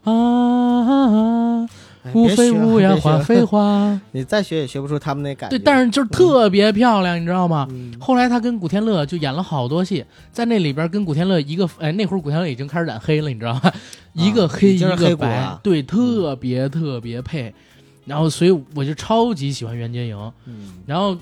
[0.04, 1.68] 啊，
[2.12, 4.00] 无非哎别学无呀花别学非花。
[4.12, 5.56] 你再学也学不出他们那感觉。
[5.56, 7.66] 对，但是就是特别漂亮，你知道吗？
[7.70, 13.72] 嗯后来他跟古天乐就演了好多戏，在那里边跟古天乐一个，哎，那会儿古天乐已经开始染黑了，你知道吗？
[14.14, 17.54] 一个黑一个白对，特别特别配。
[18.04, 20.32] 然后，所以我就超级喜欢袁洁莹。
[20.46, 21.16] 嗯然后，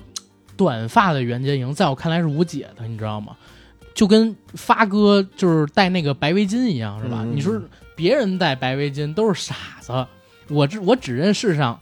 [0.55, 3.35] 短发的袁洁莹在我看来是无解的，你知道吗？
[3.93, 7.23] 就跟发哥就是戴那个白围巾一样，是吧？
[7.25, 7.59] 嗯你说
[7.95, 9.91] 别人戴白围巾都是傻子，
[10.49, 11.79] 我只我只认世上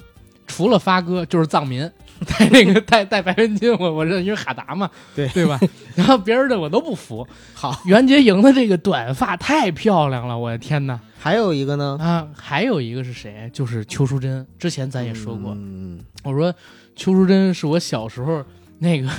[0.48, 1.90] 除了发哥就是藏民。
[2.26, 5.60] 戴那个戴戴白围巾，我我认因为哈达嘛，对对吧？
[5.96, 7.28] 然后别人的我都不服。
[7.54, 10.98] 好，袁洁莹的这个短发太漂亮了，我的天哪！
[11.20, 13.50] 还有一个呢，啊，还有一个是谁？
[13.52, 14.48] 就是邱淑贞。
[14.58, 16.56] 之前咱也说过，嗯，我说
[16.96, 18.42] 邱淑贞是我小时候
[18.80, 19.10] 那个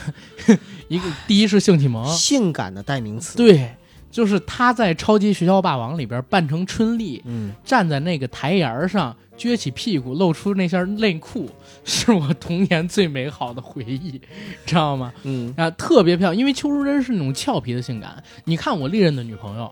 [0.88, 3.76] 一个第一是性启蒙，性感的代名词。，对，
[4.10, 11.50] 就是他在《超级学校霸王》里边扮成春丽，嗯，站在那个台沿上，撅起屁股露出那件内裤，
[11.84, 14.20] 是我童年最美好的回忆，
[14.64, 15.12] 知道吗？
[15.24, 18.22] 嗯啊，特别漂亮，因为邱淑贞是那种俏皮的性感。
[18.44, 19.70] 你看我历任的女朋友。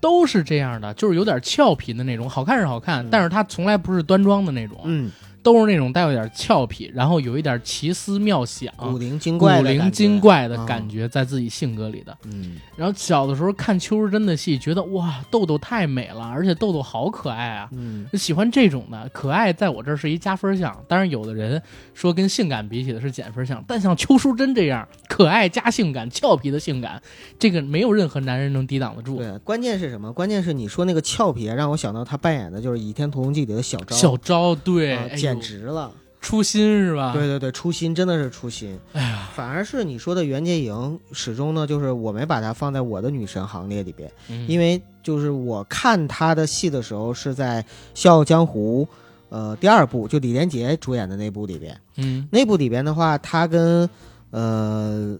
[0.00, 5.08] 都是这样的，就是有点俏皮的那种，好看是好看，嗯但是她从来不是端庄的那种，嗯，
[5.42, 12.16] 都是那种带有点俏皮，然后有一点奇思妙想、古灵精怪古，灵精怪的啊感觉在自己性格里的。
[12.24, 20.76] 嗯然后小的时候看邱淑贞的戏，觉得哇，豆豆太美了，而且豆豆好可爱啊，嗯喜欢这种的可爱，在我这儿是一加分项。
[20.88, 21.60] 当然，有的人
[21.94, 27.00] 说跟性感比起的是减分项，但像邱淑贞这样可爱加性感、俏皮的性感，
[27.38, 29.18] 这个没有任何男人能抵挡得住。
[29.18, 30.12] 对，关键是什么？
[30.12, 34.96] 关键是你说那个俏皮，让我想到他扮演的就是《倚天屠龙记》里的小昭，小昭对，
[35.34, 35.92] 简直了。
[36.20, 37.12] 初心是吧？
[37.12, 38.78] 对对对，初心真的是初心。
[38.92, 47.60] 哎呀，反而是你说的袁洁莹，始终呢，就是我没把她放在我的女神行列里边，嗯因为就是我看她的戏的时候是在
[47.92, 48.86] 《笑傲江湖》
[49.30, 51.76] 呃第二部，就李连杰主演的那部里边。
[51.96, 53.90] 嗯那部里边的话，她跟
[54.30, 55.18] 呃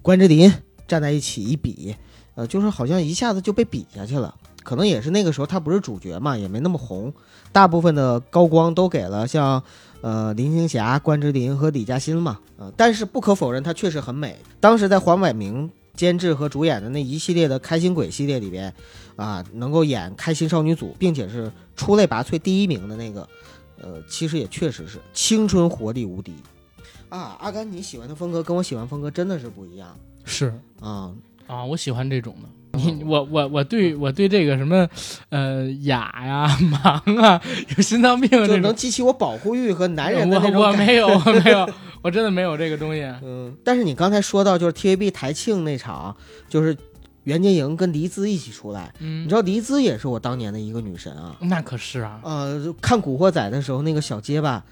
[0.00, 0.52] 关之琳
[0.86, 1.92] 站在一起一比，
[2.36, 4.32] 呃，就是好像一下子就被比下去了。
[4.64, 7.12] 可能也是那个时候她不是主角嘛，也没那么红，
[7.52, 9.62] 大部分的高光都给了像
[10.00, 12.40] 呃林青霞、关之琳和李嘉欣嘛。
[12.56, 14.36] 呃，但是不可否认，她确实很美。
[14.58, 18.74] 当时在黄百鸣监制和主演的那一系列的开心鬼系列里边，
[19.14, 23.28] 啊，能够演开心少女组，并且是出类拔萃第一名的那个，
[23.80, 26.34] 呃，其实也确实是青春活力无敌。
[27.10, 31.12] 啊，阿甘，你喜欢的风格跟我喜欢风格真的是不一样是啊！
[31.46, 32.48] 啊，我喜欢这种的。
[32.76, 34.88] 你我我我对我对这个什么，
[35.30, 37.40] 呃哑呀、 盲啊、
[37.76, 41.68] 有心脏病的就能激起我保护欲和男人的那种感我我没有我没有，
[42.02, 43.02] 我真的没有这个东西。
[43.22, 46.14] 嗯，但是你刚才说到就是 TVB 台庆那场，
[46.48, 46.76] 就是
[47.24, 51.36] 袁洁莹跟黎姿一起出来，你嗯知，道黎姿也是我当年的一个女神啊。
[51.40, 54.62] 那可是啊，呃，看《古惑仔》的时候那个小结巴，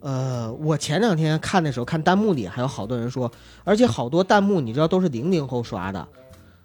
[0.00, 3.30] 呃，我前两天看的时候看弹幕里还有好多人说，
[3.64, 6.06] 而且好多弹幕你知道都是零零后刷的，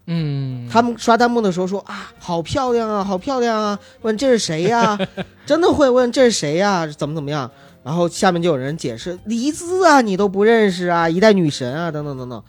[0.08, 4.98] 嗯，他们刷弹幕的时候说啊，好漂亮啊，好漂亮啊，问这是谁呀、
[5.46, 7.50] 真的会问这是谁呀、怎么怎么样？
[7.84, 12.44] 然后下面就有人解释黎姿啊，你都不认识啊，一代女神啊，等等等等。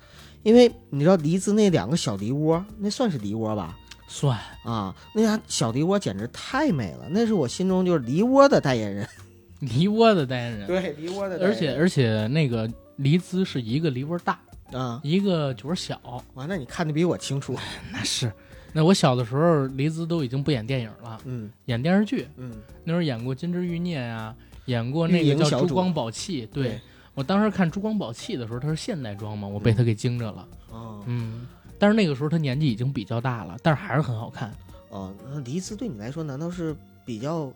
[0.45, 3.77] 因为你知道黎姿那两个小梨窝，那算是梨窝吧？
[4.07, 9.07] 算啊，那家小梨窝简直太美了，那是我心中就是梨窝的代言人。
[9.61, 14.39] 梨窝的代言人，对，梨窝的而且而且那个黎姿是一个梨窝大，
[14.73, 16.01] 啊，一个角儿小，
[16.35, 17.57] 哇，那你看的比我清楚。
[17.93, 18.33] 那是。
[18.73, 22.29] 那我小的时候，黎姿都已经不演电影了，嗯演电视剧。
[22.37, 22.53] 嗯，
[22.85, 24.35] 那时候演过《金枝欲孽》啊，
[24.67, 26.47] 演过那个叫《珠光宝气》。
[26.51, 26.79] 对
[27.15, 30.47] 我当时看《珠光宝气》的时候，她是现代装嘛，我被她给惊着了。
[30.71, 31.47] 哦嗯，
[31.79, 34.53] 但是那个时候她年纪已经比较大了，但是还是很好看。
[34.91, 36.77] 哦，那黎姿对你来说难道是
[37.07, 37.51] 比较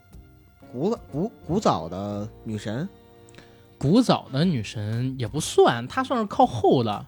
[0.72, 2.88] 古老古古早的女神？
[3.82, 7.04] 古早的女神也不算，她算是靠后的，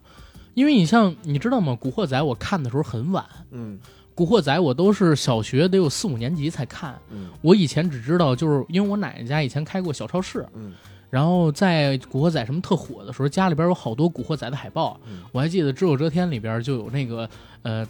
[0.54, 3.78] 因为你像你知道吗，《古惑仔》我看的时候很晚，嗯
[4.12, 6.98] 《古惑仔》我都是小学得有四五年级才看。
[7.12, 10.72] 嗯我以前只知道，就是因为我奶奶家以前开过小超市，嗯
[11.10, 15.00] 然后在《古惑仔》什么特火的时候，家里边有好多《古惑仔》的海报。
[15.06, 17.30] 嗯我还记得《只有遮天》里边就有那个
[17.62, 17.86] 呃，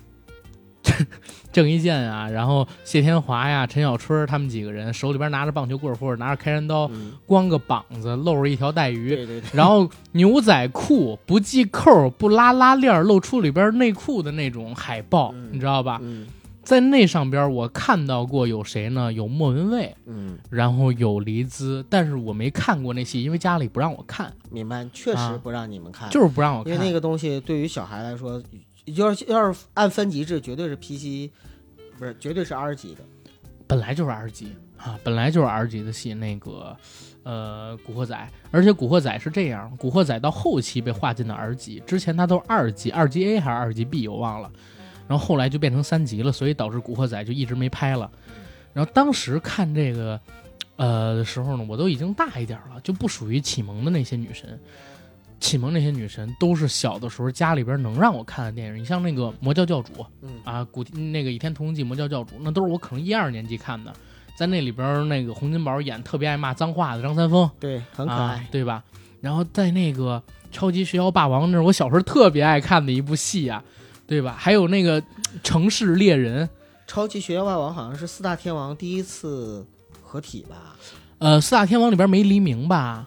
[1.53, 16.01] 郑伊健啊，然后谢天华呀、陈小春他们几个人手里边拿着棒球棍或者拿着开山刀，嗯，光个膀子露着一条带鱼，对对对，然后牛仔裤不系扣不拉拉链露出里边内裤的那种海报，嗯你知道吧？
[16.03, 16.27] 嗯
[16.65, 19.13] 在那上边我看到过有谁呢？
[19.13, 26.73] 有莫文蔚，嗯，然后有黎姿，但是我没看过那戏，因为家里不让我看，明白，确实啊不让你们看，就是不让我看。
[26.73, 28.43] 因为那个东西对于小孩来说，
[28.87, 31.33] 要是要是按分级制，绝对是 PC，
[31.99, 33.03] 不是绝对是 R 级的。
[33.67, 36.77] 本来就是 R 级啊，本来就是 R 级的戏，那个
[37.23, 38.15] 呃《古惑仔》，
[38.51, 44.53] 而且《古惑仔》是这样，《古惑仔》到后期被划进了 R 级，之前它都是二级，二级 A 还是二级 B 我忘了，
[45.09, 48.11] 然后后来就变成三级了，所以导致《古惑仔》就一直没拍了。
[48.75, 50.21] 然后当时看这个
[50.77, 54.61] 呃的时候呢，我都已经大一点了，就不属于启蒙的那些女神。
[55.45, 63.93] 启蒙那些女神都是小的时候家里边能让我看的电影，你像那个《魔教教主》，嗯啊，古那个《倚天屠龙记》魔教教主，那都是我可能一二年级看的，
[64.39, 68.83] 在那里边那个洪金宝演特别爱骂脏话的张三丰，对，很可啊爱。，对吧？
[69.21, 70.19] 然后在那个
[70.51, 73.63] 《超级学校霸王》那是我小时候特别爱看的一部戏啊，
[74.07, 74.35] 对吧？
[74.39, 75.03] 还有那个
[75.43, 76.47] 《城市猎人》，
[76.87, 79.67] 超级学校霸王好像是四大天王第一次
[80.03, 80.75] 合体吧？
[81.19, 83.07] 呃，四大天王里边没黎明吧？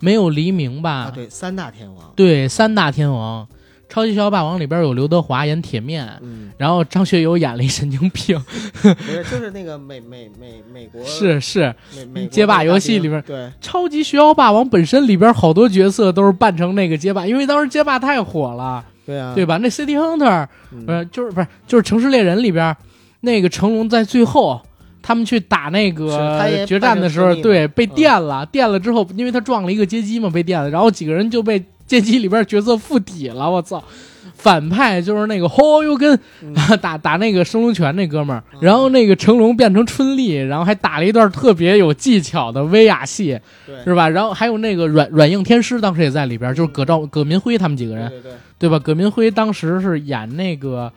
[0.00, 0.90] 没有黎明吧？
[0.90, 2.12] 啊，对，三大天王。
[2.16, 3.46] 对，三大天王，
[3.88, 8.38] 《超级学校霸王》里边有刘德华演铁面，嗯，然后张学友演了一神经病，
[8.82, 19.58] 不是，就是那个美美美美国是是，美美街霸游戏里边对，超级学校霸王本身里边好多角色都是扮成那个街霸，因为当时街霸太火了，对啊，对吧？
[19.58, 22.74] 那 City Hunter 嗯不是就是不是就是城市猎人里边
[23.20, 24.60] 那个成龙在最后。
[25.02, 33.82] 他们去打那个决战的时候，对，被嗯电了，电了之后，因为他撞了一个街机嘛，被电了，然后几个人就被街机里边角色附体了，我操！
[34.34, 43.38] 反派就是那个吼又跟、嗯 打打那个升龙拳那哥们儿，嗯然后那个成龙变成春丽，然后还打了一段特别有技巧的威亚戏，
[43.84, 44.08] 是吧？
[44.08, 48.78] 然后还有那个软软硬天师当时也在里边，就是葛兆葛民辉他们几个人，对对对，对吧？
[48.78, 50.90] 葛民辉当时是演那个，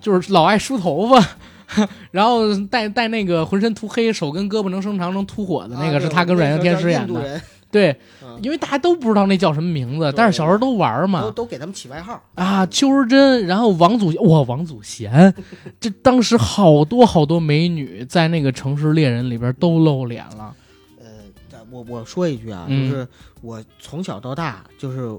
[0.00, 1.22] 就是老爱梳头发，
[2.10, 7.40] 然后带带那个浑身涂黑，手跟胳膊能伸长能吐火的那个，啊是他跟软硬天师演的。
[7.68, 11.20] 对，嗯因为大家都不知道那叫什么名字，但是小时候都玩嘛。
[11.22, 12.22] 都都给他们起外号。
[12.36, 15.34] 啊，邱淑贞，然后王祖哇，王祖贤，
[15.80, 20.54] 这当时好多好多美女在那个城市猎人里边都露脸了。
[21.00, 23.06] 呃，我我说一句啊，嗯就是
[23.42, 25.18] 我从小到大就是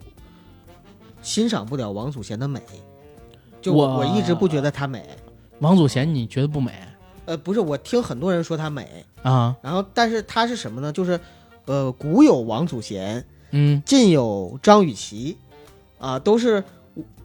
[1.22, 2.62] 欣赏不了王祖贤的美，
[3.62, 5.04] 就我我我一直不觉得她美。
[5.60, 6.72] 王祖贤，你觉得不美
[7.26, 9.56] 呃，不是，我听很多人说她美，啊？
[9.62, 10.92] 然后但是她是什么呢？
[10.92, 11.20] 就是
[11.66, 15.36] 呃，古有王祖贤，嗯，近有张雨绮，
[16.00, 16.64] 啊，都是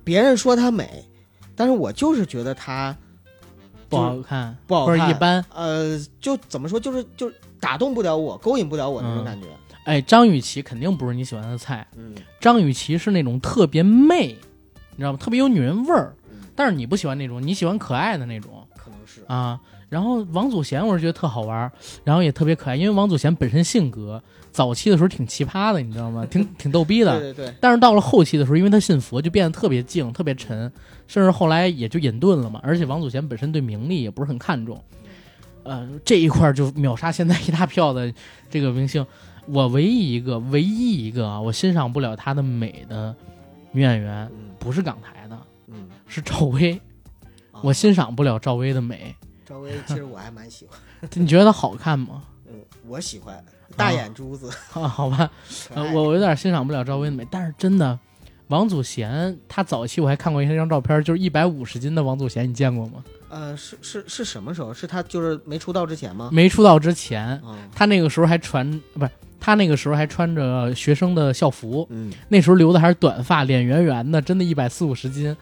[0.03, 1.05] 别人说她美，
[1.55, 2.97] 但是我就是觉得她
[3.89, 5.45] 不好看，不好看一般。
[5.55, 9.47] 呃，就怎么说，就是就是打动不了我，勾引不了我那种嗯感觉。
[9.85, 11.87] 哎，张雨绮肯定不是你喜欢的菜。
[11.97, 14.37] 嗯张雨绮是那种特别媚，
[14.91, 15.19] 你知道吗？
[15.21, 16.13] 特别有女人味儿。
[16.53, 19.59] 嗯，但是你不喜欢那种，你喜欢可爱的那种可能是啊。
[19.89, 26.25] 然后王祖贤，我是觉得特好玩儿，然后也特别可爱，因为王祖贤本身性格早期的时候挺奇葩的，你知道吗？
[26.31, 27.21] 挺挺逗逼的。
[27.21, 30.73] 对对对，但是到了后期的时候，因为他信佛，就变得特别静、特别沉，
[31.07, 32.59] 甚至后来也就隐遁了嘛。
[32.63, 34.83] 而且王祖贤本身对名利也不是很看重，
[35.65, 38.11] 呃，这一块儿就秒杀现在一大票的
[38.49, 39.05] 这个明星。
[39.47, 43.15] 我唯一一个、唯一一个啊，我欣赏不了她的美的
[43.73, 45.22] 女演员，嗯不是港台
[46.13, 46.75] 是赵薇。
[47.53, 49.15] 啊我欣赏不了赵薇的美，
[49.47, 50.79] 赵薇，其实我还蛮喜欢，
[51.15, 52.25] 你觉得她好看吗？
[52.49, 52.55] 嗯，
[52.89, 53.43] 我喜欢
[53.77, 55.31] 大眼珠子，啊，好吧，
[55.75, 57.97] 呃，爱我我有点欣赏不了赵薇的美，但是真的，
[58.49, 63.05] 王祖贤她早期我还看过一张照片，就是一百五十斤的王祖贤，你见过吗？
[63.29, 64.75] 呃，是是是什么时候？
[64.75, 66.31] 是他就是没出道之前吗？
[66.33, 75.37] 没出道之前，啊，她那个时候还穿不是，她那个时候还穿着学生的校服，嗯，那时候留的还是短发，脸圆圆的，真的一百四五十斤。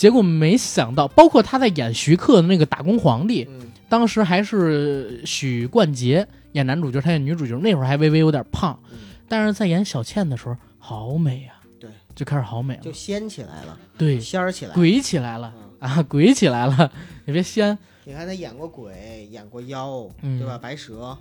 [0.00, 8.96] 结果没想到，包括他在演徐克的那个《打工皇帝》，嗯当时还是许冠杰演男主角，他演女主角，那会儿还微微有点胖，嗯，
[9.28, 14.74] 但是在演小倩的时候好美呀、对，就开始好美了就，仙起来了，对，仙儿起来。
[14.74, 16.90] 鬼起来了嗯，啊，鬼起来了，
[17.26, 20.56] 你别仙，你看他演过鬼，演过妖，嗯对吧？
[20.56, 21.14] 白蛇，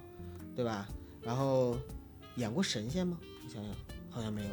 [0.56, 0.88] 对吧？
[1.22, 1.76] 然后
[2.38, 3.18] 演过神仙吗？
[3.44, 3.72] 我想想，
[4.10, 4.50] 好像没有。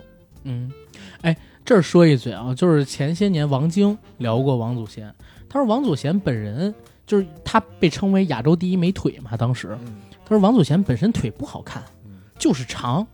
[0.47, 0.73] 嗯，
[1.21, 5.13] 哎，这儿说一嘴啊，就是前些年王晶聊过王祖贤，
[5.49, 6.75] 他说王祖贤本人
[7.07, 13.07] 就是他被称为亚洲第一美腿嘛，当时嗯他说王祖贤本身腿不好看，嗯就是长，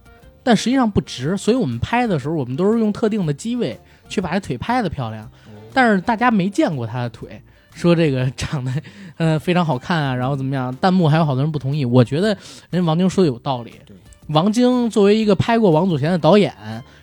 [0.42, 3.78] 但实际上不直，所以我们拍的时候我们都是用特定的机位
[4.08, 5.30] 去把这腿拍的漂亮，
[5.72, 7.42] 但是大家没见过他的腿。
[7.74, 8.70] 说这个长得
[9.16, 10.76] 呃非常好看啊，然后怎么样？
[10.76, 11.86] 弹幕还有好多人不同意。
[11.86, 12.36] 我觉得
[12.68, 13.72] 人家王晶说的有道理。
[13.86, 13.96] 对，
[14.28, 16.54] 王晶作为一个拍过王祖贤的导演，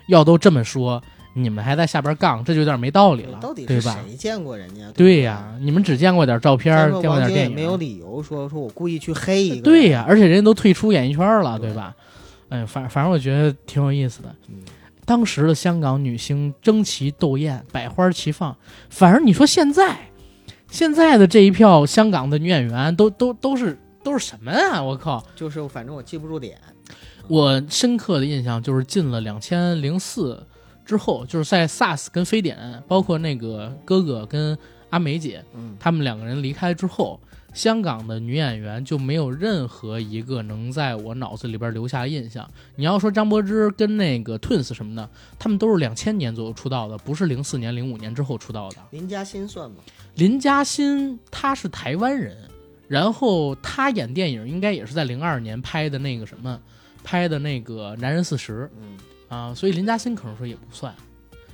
[0.08, 1.02] 要都这么说，
[1.34, 3.98] 你们还在下边杠，这就有点没道理了，到底对吧？
[4.02, 4.90] 是谁见过人家？
[4.92, 9.62] 对呀、你们只见过点照片，见见过点电影，没有理由说说我故意去黑一个。
[9.62, 11.96] 对呀、而且人家都退出演艺圈了，对对吧？
[12.50, 14.34] 哎，反反正我觉得挺有意思的。
[14.48, 14.56] 嗯
[15.06, 18.56] 当时的香港女星争奇斗艳，百花齐放。
[18.92, 19.98] 反而你说现在，
[20.70, 24.80] 现在的这一票香港的女演员都都都是都是什么啊？
[24.80, 25.26] 我靠！
[25.36, 26.56] 就是反正我记不住脸。
[27.30, 30.44] 我深刻的印象就是进了两千零四
[30.84, 32.58] 之后，就是在 SARS 跟非典，
[32.88, 34.58] 包括那个哥哥跟
[34.90, 37.20] 阿梅姐，嗯，他们两个人离开之后，
[37.54, 42.50] 香港的女演员就没有任何一个能在我脑子里边留下印象。
[42.76, 45.08] 你要说张柏芝跟那个 Twins 什么的，
[45.38, 48.78] 他们都是两千年左右出道的，不是零四年、零五年之后出道的。
[48.90, 49.78] 林嘉欣算吗？
[50.16, 52.36] 林嘉欣她是台湾人，
[52.88, 56.60] 然后她演电影应该也是在零二年拍的那个什么，
[57.10, 58.96] 拍的那个《男人四十嗯，》
[59.36, 60.94] 啊，所以林嘉欣可能说也不算。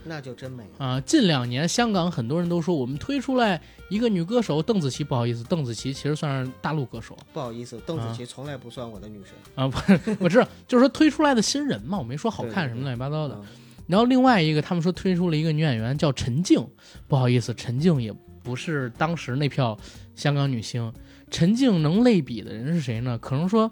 [0.04, 0.86] 那就真没了。
[0.86, 9.34] 啊，近两年香港很多人都说我们推出来一个女歌手邓紫棋，不好意思，邓紫棋其实算是大陆歌手不好意思，邓紫棋从来不算我的女神。
[9.56, 13.36] 啊，不，我知道，就是说推出来的新人嘛，我没说好看什么乱七八糟的。
[13.36, 13.46] 嗯
[13.88, 16.60] 然后另外一个，他们说推出了一个女演员叫陈静，
[17.08, 18.12] 不好意思，陈静也
[18.44, 19.78] 不是当时那票
[20.16, 20.92] 香港女星。
[21.30, 23.16] 陈静能类比的人是谁呢？
[23.20, 23.72] 可能说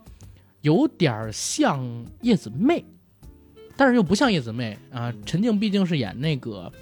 [0.63, 1.85] 有点像
[2.21, 2.83] 叶子妹，
[3.75, 5.13] 但是又不像叶子妹啊。
[5.25, 6.71] 陈静毕竟是演那个《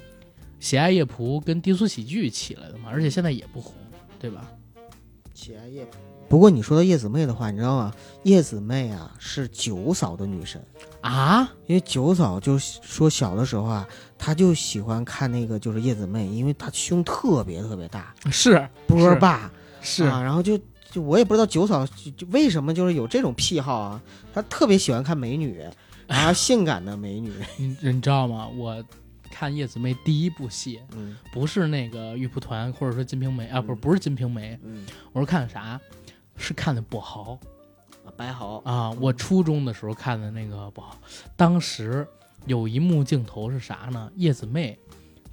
[0.60, 3.74] 喜爱夜蒲》跟低俗喜剧起来的嘛，而且现在也不红，
[4.20, 4.48] 对吧？
[5.34, 5.98] 喜爱夜蒲。
[6.28, 7.92] 不过你说到叶子妹的话，你知道吗？
[8.22, 10.64] 叶子妹啊是九嫂的女神，
[11.00, 20.56] 啊，因为九嫂就说小的时候啊，她就喜欢看那个就是叶子妹，因为她胸特别特别大，是波霸是啊，然后就
[20.92, 24.00] 就我也不知道九嫂就就为什么就是有这种癖好啊，
[24.32, 25.60] 她特别喜欢看美女，
[26.06, 28.46] 啊， 性感的美女，你你知道吗？
[28.48, 28.84] 我
[29.30, 35.80] 看叶子妹第一部戏嗯不是那个玉蒲团或者说金瓶梅啊，不不是金瓶梅，嗯，我是看的啥？
[36.36, 37.38] 是看的跛豪
[38.04, 38.90] 啊白豪啊！
[39.00, 40.96] 我初中的时候看的那个跛豪，
[41.36, 42.06] 当时
[42.46, 44.10] 有一幕镜头是啥呢？
[44.16, 44.78] 叶子妹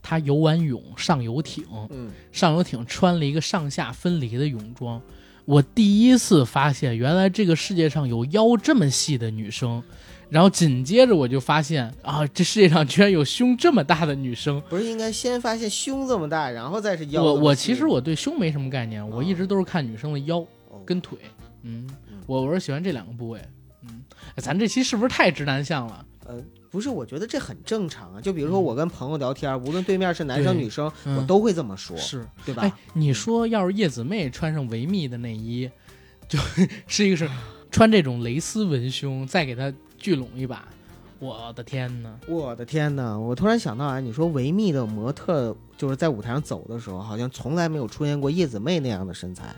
[0.01, 5.01] 她游完泳上游艇，嗯，上游艇穿了一个上下分离的泳装。
[5.49, 9.81] 我第一次发现，原来这个世界上有腰这么细的女生。
[10.29, 14.61] 然后紧接着我就发现啊，这世界上居然有胸这么大的女生。
[14.69, 21.17] 不是应该先发现胸这么大，然后再是腰我我其实我对胸没什么概念，我一直都是看女生的腰哦跟腿。
[21.63, 23.41] 嗯嗯，我我是喜欢这两个部位。
[23.81, 24.03] 嗯，
[24.35, 26.05] 哎咱这期是不是太直男向了？
[26.27, 26.35] 呃，
[26.71, 28.21] 不是，我觉得这很正常啊。
[28.21, 32.63] 就比如说我跟朋友聊天，无论对面是男生女生，嗯我都会这么说，是，对吧？
[32.63, 35.69] 哎，你说要是叶子妹穿上维密的内衣，
[36.27, 36.37] 就
[36.87, 37.29] 是一个是
[37.71, 40.67] 穿这种蕾丝文胸，再给她聚拢一把，
[41.19, 42.09] 我的天呐！
[42.27, 49.55] 我的天呐，我突然想到啊，你说维密的模特就是在舞台上走的时候，好像从来没有出现过叶子妹那样的身材，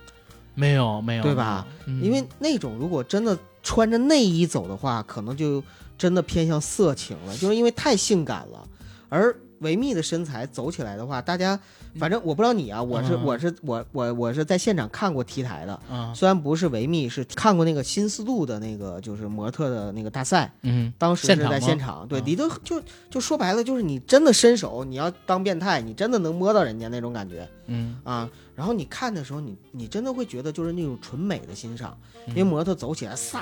[0.56, 1.68] 没有没有，对吧？
[1.86, 5.64] 嗯因为那种如果真的穿着内衣走的话，可能就
[6.02, 8.68] 真的偏向色情了，就是因为太性感了。
[9.08, 11.60] 而维密的身材走起来的话，大家
[12.00, 13.24] 反正我不知道你啊，我是、嗯。
[13.24, 22.82] 我是我我我是在现场看过 T 台的，啊，虽然不是维密，是看过那个新丝路的那个就是模特的那个大赛，嗯，当时是在现场对，你都就
[23.12, 27.48] 就说白了，就是你真的伸手，你要当变态，你真的能摸到人家那种感觉。
[27.68, 28.28] 嗯，啊。
[28.56, 31.96] 然后你看的时候，你你真的会觉得就是那种纯美的欣赏，
[32.26, 32.30] 嗯。
[32.30, 33.42] 因为模特走起来飒，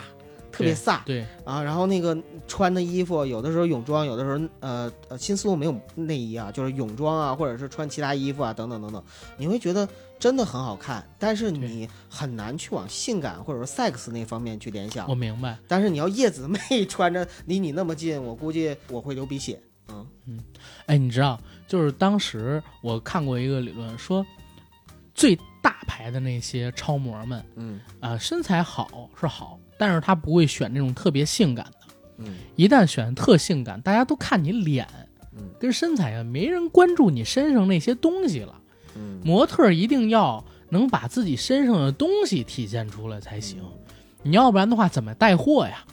[0.51, 1.61] 特别飒对，啊。
[1.61, 9.03] 然后那个穿的衣服，有的时候泳装，有的时候呃呃新丝路没有内衣啊，就是泳装啊，或者是穿其他衣服啊，等等等等，
[9.37, 9.87] 你会觉得
[10.19, 15.15] 真的很好看，但是你很难去往性感或者说 sex 那方面去联想我。
[15.15, 15.57] 明白。
[15.67, 19.61] 但是你要叶子妹 穿着离你那么近，我估计我会流鼻血。
[20.27, 20.39] 嗯
[20.85, 24.23] 哎，你知道，就是当时我看过一个理论，说
[25.15, 31.87] 最大牌的那些超模们嗯啊、身材好是好，但是他不会选那种特别性感的。
[32.17, 34.85] 嗯一旦选特性感，大家都看你脸
[35.33, 38.53] 嗯跟身材啊，没人关注你身上那些东西了。
[38.95, 43.59] 嗯，模特一定要能把自己身上的东西体现出来才行，
[44.21, 45.85] 你要不然的话怎么带货呀？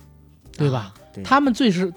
[0.58, 0.78] 对吧？
[0.78, 0.94] 啊？
[1.14, 1.92] 对，他们最是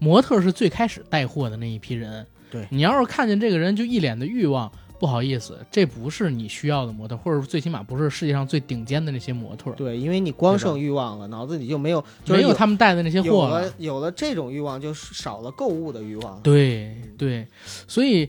[0.00, 16.38] 模特是最开始带货的那一批人，对你要是看见这个人就一脸的欲望，不好意思，这不是你需要的模特，或者最起码不是世界上最顶尖的那些模特，对，因为你光剩欲望了，脑子里就没有，就是没有他们带的那些货了有了这种欲望，就少了购物的欲望。
[16.42, 17.48] 对对，
[17.88, 18.28] 所以，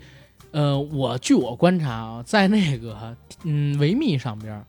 [0.52, 4.66] 呃，我据我观察啊，在那个嗯维密上边，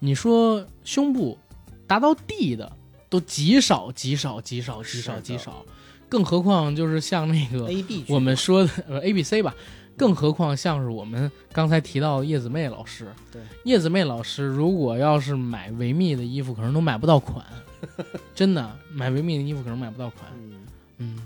[0.00, 1.38] 你说胸部
[1.86, 2.70] 达到 D 的
[3.08, 5.64] 都极少极少极少极少极少，
[6.10, 9.54] 更何况就是像那个 A B 我们说的呃 A B C 吧，
[9.98, 17.44] 更何况像是我们刚才提到叶子妹老师，对叶子妹老师，如果要是买维密的衣服，可能都买不到款，
[18.34, 20.30] 真的买维密的衣服可能买不到款。
[20.38, 20.52] 嗯，
[20.98, 21.18] 嗯，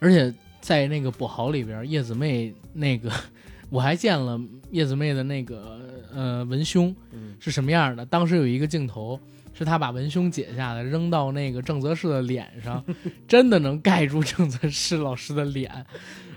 [0.00, 3.10] 而且在那个跛豪里边，叶子妹那个，
[3.70, 4.40] 我还见了
[4.72, 5.80] 叶子妹的那个
[6.12, 8.04] 呃文胸嗯是什么样的。
[8.04, 9.18] 当时有一个镜头，
[9.52, 12.84] 是她把文胸解下来扔到那个郑则仕的脸上，
[13.28, 15.86] 真的能盖住郑则仕老师的脸。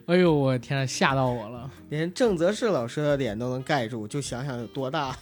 [0.07, 1.69] 哎呦，我天啊，吓到我了！
[1.89, 5.13] 连郑则仕老师的脸都能盖住，就想想有多大。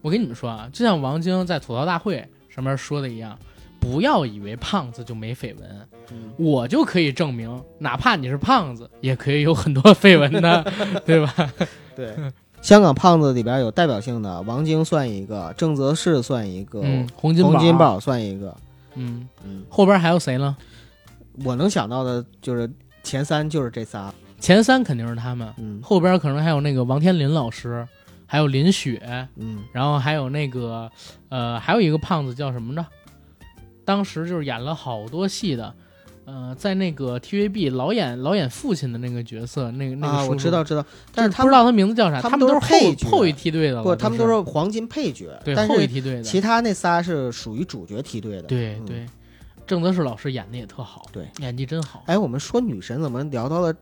[0.00, 3.36] 我跟你们说啊，就像王晶在吐槽大会上面说的一样，
[3.80, 5.88] 不要以为胖子就没绯闻。
[6.12, 10.72] 嗯，我就可以证明，哪怕你是胖子，也可以有很多绯闻的，
[11.04, 11.34] 对吧？
[11.96, 12.14] 对。
[12.62, 18.56] 香港胖子里边有代表性的，王晶算一个，郑则仕算一个，嗯，洪金宝，洪金，宝算一个。
[18.94, 20.56] 嗯，嗯，后边还有谁呢？
[21.44, 22.70] 我能想到的就是
[23.02, 24.14] 前三就是这仨。
[24.40, 25.80] 前三肯定是他们，嗯。
[25.82, 27.86] 后边可能还有那个王天林老师，
[28.26, 30.90] 还有林雪，嗯，然后还有那个
[31.28, 32.84] 呃，还有一个胖子叫什么着？
[33.84, 35.74] 当时就是演了好多戏的，
[36.26, 40.84] 呃，在那个 TVB 老演老演父亲的那个角色，那个那个我知道知道，
[41.14, 43.08] 但是他不知道他名字叫啥，他们都是是配角。
[43.08, 44.40] 后后一梯队的了，不，他们都是是。
[44.42, 48.42] 黄金配角，对后一是梯队的，其他那仨是属于主角梯队的。
[48.42, 48.46] 嗯。
[48.48, 48.80] 对。
[48.86, 49.06] 对，
[49.66, 52.02] 郑则仕老师演的也特好，对，演技真好。
[52.06, 53.74] 哎，我们说女神怎么聊到了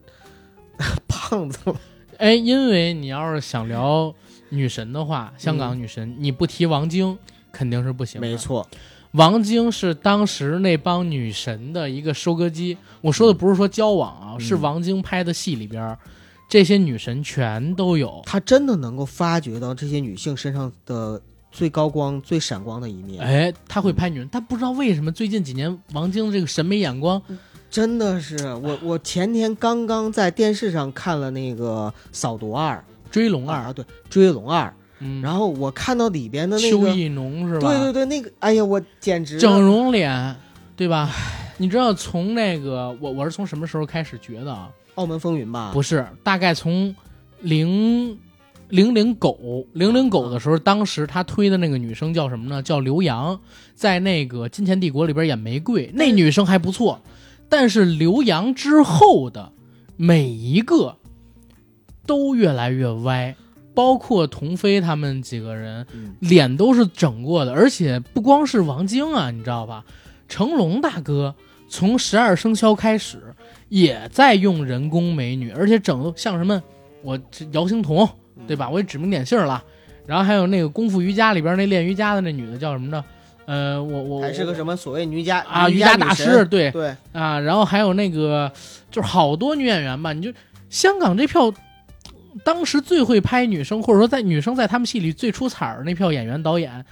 [1.08, 1.76] 胖子了？
[2.18, 4.14] 哎，因为你要是想聊
[4.50, 7.18] 女神的话，香港女神，你不提王晶
[7.52, 8.26] 肯定是不行的。
[8.26, 8.66] 没，错，
[9.12, 12.76] 王晶是当时那帮女神的一个收割机。
[13.00, 15.98] 我说的不是说交往啊，嗯是王晶拍的戏里边儿，
[16.48, 18.22] 这些女神全都有。
[18.24, 21.20] 她真的能够发掘到这些女性身上的
[21.50, 23.22] 最高光、最闪光的一面。
[23.22, 27.20] 哎，他会拍女人，但不知道为什么最近几年王晶这个审美眼光，
[27.70, 32.76] 真的是我，我前天刚刚在电视上看了那个《扫毒二》
[33.10, 34.66] 追龙二，啊，对，《追龙二》，
[35.00, 37.68] 嗯，然后我看到里边的那个，邱意浓是吧？
[37.68, 40.34] 对对对，那个，哎呀，我简直整容脸，
[40.76, 41.10] 对吧？
[41.58, 44.70] 你知道从那个我我是从什么时候开始觉得啊？
[44.96, 45.70] 澳门风云吧？
[45.72, 46.94] 不是，大概从
[47.40, 48.18] 零
[48.68, 52.62] 零零狗零零狗的时候，当时他推的那个女生叫什么呢？
[52.62, 53.38] 叫刘洋，
[53.74, 57.00] 在那个《金钱帝国》里边演玫瑰，那女生还不错。
[57.48, 59.52] 但是刘洋之后的
[59.96, 60.96] 每一个
[62.06, 63.34] 都越来越歪，
[63.74, 69.84] 包括童飞他们几个人，嗯脸都是整过的，而且不光是王晶啊，你知道吧？
[70.28, 71.34] 成龙大哥
[71.68, 73.34] 从十二生肖开始
[73.68, 76.62] 也在用人工美女，而且整的像什么
[77.02, 78.08] 我这姚星彤，
[78.46, 78.68] 对吧？
[78.68, 79.62] 我也指名点姓了。
[80.06, 83.04] 然后还有那个功夫瑜伽里边那练瑜伽的那女的叫什么呢？
[83.46, 86.70] 呃，我我还是个什么所谓瑜伽啊，瑜伽伽大师，对。
[86.70, 88.52] 对，啊，然后还有那个
[88.90, 90.32] 就是好多女演员吧，你就
[90.68, 91.52] 香港这票，
[92.44, 96.84] 当时最会拍女生，或者说在女生在他们戏里最出彩儿那票演员导演，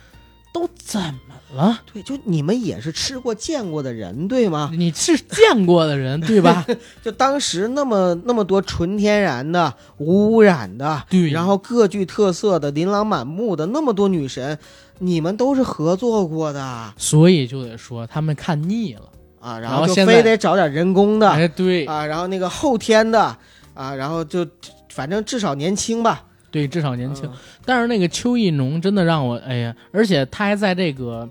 [0.52, 1.80] 都怎么了？
[1.92, 4.70] 对，就你们也是吃过见过的人，对吗？
[4.74, 6.66] 你是见过的人对吧？
[7.02, 14.58] 就当时那么那么多纯天然的、无污染的，对然后各具特色的、琳琅满目的那么多女神，
[14.98, 19.02] 你们都是合作过的所以就得说他们看腻了。
[19.40, 23.36] 啊，然后就后非得找点人工的、哎，对啊，然后那个后天的
[23.74, 24.46] 啊，然后就
[24.88, 27.26] 反正至少年轻吧，对，至少年轻。
[27.26, 27.32] 嗯
[27.66, 31.26] 但是那个邱意浓真的让我哎呀，而且他还在这个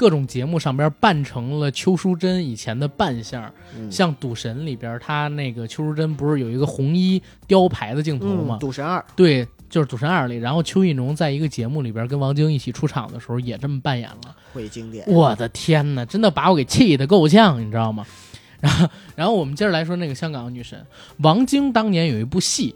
[0.00, 8.56] 各种节目上边扮成了邱淑贞以前的扮相，嗯像《赌神》里边，他那个邱淑贞不是有一个红衣雕牌的镜头吗？
[8.56, 14.34] 嗯，赌神二，对，就是《赌神二》里，然后邱意浓在一个节目里边跟王晶一起出场的时候也这么扮演了。
[14.54, 18.06] 会经典，我的天哪，真的把我给气得够呛，你知道吗？
[18.58, 20.82] 然后，然后我们接着来说那个香港女神
[21.18, 22.74] 王晶，当年有一部戏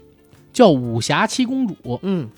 [0.53, 2.29] 叫《武侠七公主》，嗯，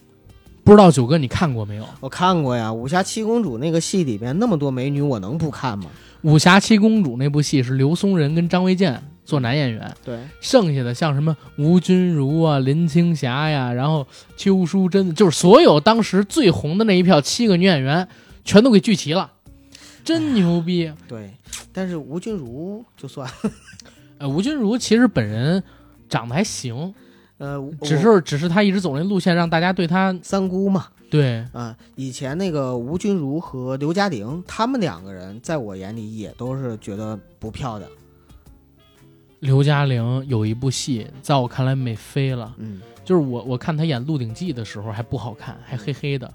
[0.68, 1.84] 不知道九哥你看过没有？
[2.02, 5.86] 《我看过呀，《武侠七公主》那个戏里边那么多美女，我能不看吗？
[6.24, 14.06] 武侠七公主》那部戏是刘松仁跟张卫健做男演员，对，剩下的像什么吴君如啊、林青霞呀，然后
[14.36, 18.06] 邱淑贞，就是所有当时最红的那一票七个女演员，
[18.44, 19.32] 全都给聚齐了，
[20.04, 20.92] 真牛逼！
[21.08, 21.34] 对，
[21.72, 23.26] 但是吴君如就算，
[24.18, 25.64] 呃，吴君如其实本人
[26.10, 26.94] 长得还行，
[27.38, 37.90] 呃，只是只是他一直走那路线，让大家对他三姑嘛，对啊、以前那个吴君如和刘嘉玲，他们两个人在我眼里也都是觉得不漂亮。
[39.40, 42.56] 刘嘉玲有一部戏，在我看来美飞了。
[42.58, 46.34] 嗯，就是我我看她演《鹿鼎记》的时候还不好看，还黑黑的。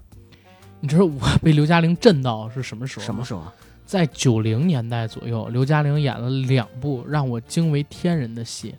[0.79, 3.05] 你知道我被刘嘉玲震到是什么时候？
[3.05, 3.53] 什么时候啊？
[3.85, 8.73] 在九零年代左右，刘嘉玲演了两部让我惊为天人的戏，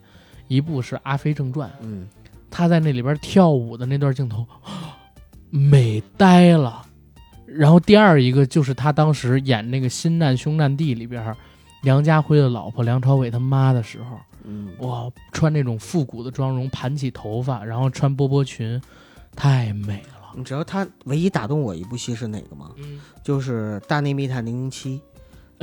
[0.48, 2.08] 一部是《阿飞正传》，嗯，
[2.50, 4.46] 他在那里边跳舞的那段镜头，
[5.50, 6.82] 美呆了。
[7.46, 11.36] 然后第二一个就是他当时演那个《新难兄难弟》里边，
[11.82, 18.80] 梁家辉的老婆梁朝伟他妈的时候，嗯，哇，穿那种复古的妆容，盘起头发，然后穿波波裙，
[19.36, 20.32] 太美了。
[20.36, 22.72] 你知道他唯一打动我一部戏是哪个吗？
[22.76, 25.00] 嗯，就是《大内密探零零七》，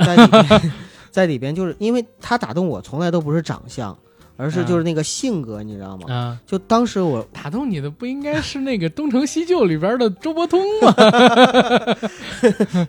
[0.06, 0.72] 在里边，
[1.10, 3.94] 在里边就是因为他打动我，从来都不是长相，
[4.36, 6.12] 而是就是那个性格，你知道吗？
[6.12, 10.94] 啊，就当时我打动你的不应该是那个《东成西就》里边的周伯通吗？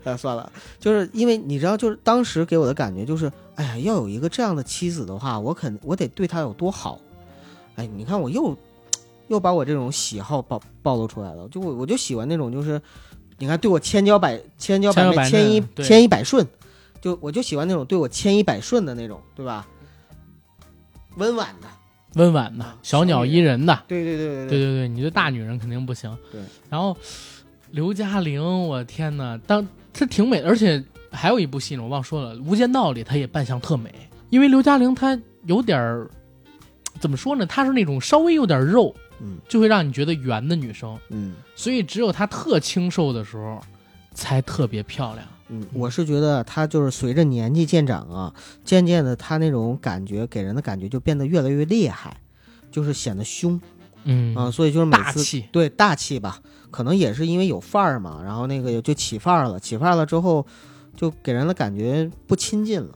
[0.03, 6.99] 呃 算了，就是因为你知道，就是当时给我的感觉就是，哎呀，要有一个这样的妻子的话，我肯我得对她有多好。
[7.75, 8.57] 哎，你看我又
[9.27, 12.81] 又把我这种喜好暴暴露出来了，就我我就喜欢那种就是，
[13.37, 16.47] 你看对我千娇百千娇百千依千依百顺，
[17.01, 19.67] 就我就喜欢那种对我千依百顺的那种，对吧？
[21.17, 21.67] 温婉的，
[22.15, 23.83] 温婉的，小鸟依人的。
[23.87, 24.47] 对对对对对。
[24.47, 26.15] 对对，你这大女人肯定不行。
[26.31, 26.95] 对，然后
[27.71, 33.93] 刘嘉玲，我天哪，当她挺美的，而且还有一部戏呢，我忘说了，《无间道》里她也扮相特美，
[34.29, 36.09] 因为刘嘉玲她有点儿
[36.99, 39.37] 怎么说呢，她是那种稍微有点肉，嗯。
[39.47, 41.33] 就会让你觉得圆的女生，嗯。
[41.55, 43.59] 所以只有她特清瘦的时候
[44.13, 45.27] 才特别漂亮。
[45.53, 48.33] 嗯，我是觉得他就是随着年纪渐长啊，
[48.65, 52.17] 渐渐的他那种感觉给人的感觉就变得越来越厉害，
[52.71, 53.61] 就是显得凶
[54.05, 55.45] 嗯啊，所以就是每次大气。
[55.51, 56.41] 对大气吧，
[56.71, 60.45] 可能也是因为有范儿嘛，然后那个就起范儿了，起范儿了之后，
[60.97, 62.89] 就给人的感觉不亲近了。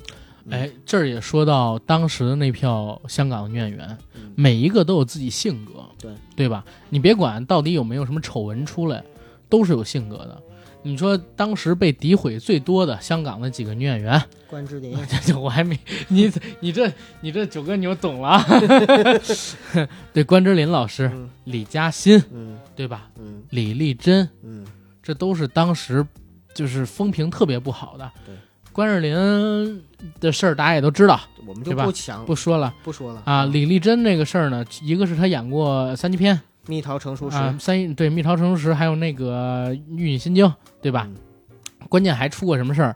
[0.49, 6.63] 嗯哎，这儿也说到当时的那票香港的女演员，嗯每一个都有自己性格，对对吧？
[6.89, 9.03] 你别管到底有没有什么丑闻出来，
[9.49, 10.41] 都是有性格的。
[10.83, 18.45] 你说当时被诋毁最多的香港的几个女演员，关之琳， 这这我还没你你这你这九哥你又懂了啊。
[20.13, 23.09] 对，关之琳老师、嗯李嘉欣，嗯对吧？
[23.17, 24.65] 嗯李丽珍，嗯，
[25.01, 26.05] 这都是当时
[26.53, 28.09] 就是风评特别不好的。
[28.25, 28.35] 对，
[28.73, 29.83] 关之琳
[30.19, 32.73] 的事儿大家也都知道，我们就对吧不强不说了。
[32.83, 40.45] 不说了啊，李丽珍那个事儿呢，一个是她演过三级片蜜桃成熟时，啊，三对《蜜桃成熟时》，还有那个《玉女心经》，
[40.81, 41.07] 对吧？
[41.09, 41.15] 嗯。
[41.89, 42.95] 关键还出过什么事儿？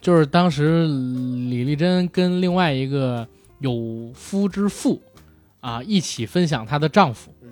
[0.00, 3.26] 就是当时李丽珍跟另外一个
[3.58, 5.02] 有夫之妇
[5.60, 7.50] 啊一起分享她的丈夫，嗯。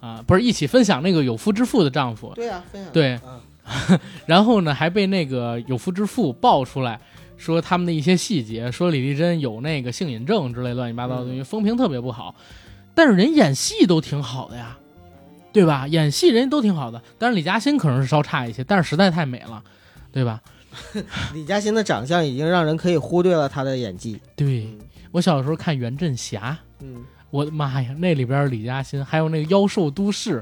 [0.00, 2.92] 啊，不是一起分享那个有夫之妇的丈夫，对啊，分享。
[2.92, 3.14] 对。
[3.14, 3.40] 啊
[4.24, 7.00] 然后呢还被那个有夫之妇爆出来。
[7.36, 12.34] 说他们的一些细节，说李丽珍有那个性瘾症之类乱七八糟的东西，风评特别不好。
[12.96, 14.76] 但是人演戏都挺好的呀，
[15.52, 15.86] 对吧？
[15.88, 19.62] 演戏人家都挺好的，但是李嘉欣可能是稍差一些，但是实在太美了，
[20.12, 20.40] 对吧？
[21.34, 24.20] 李嘉欣的长相已经让人可以忽略了她的演技。
[24.36, 24.78] 对嗯
[25.10, 30.40] 我小时候看《袁振霞》，嗯，我的妈呀，那里边李嘉欣，还有那个《妖兽都市》，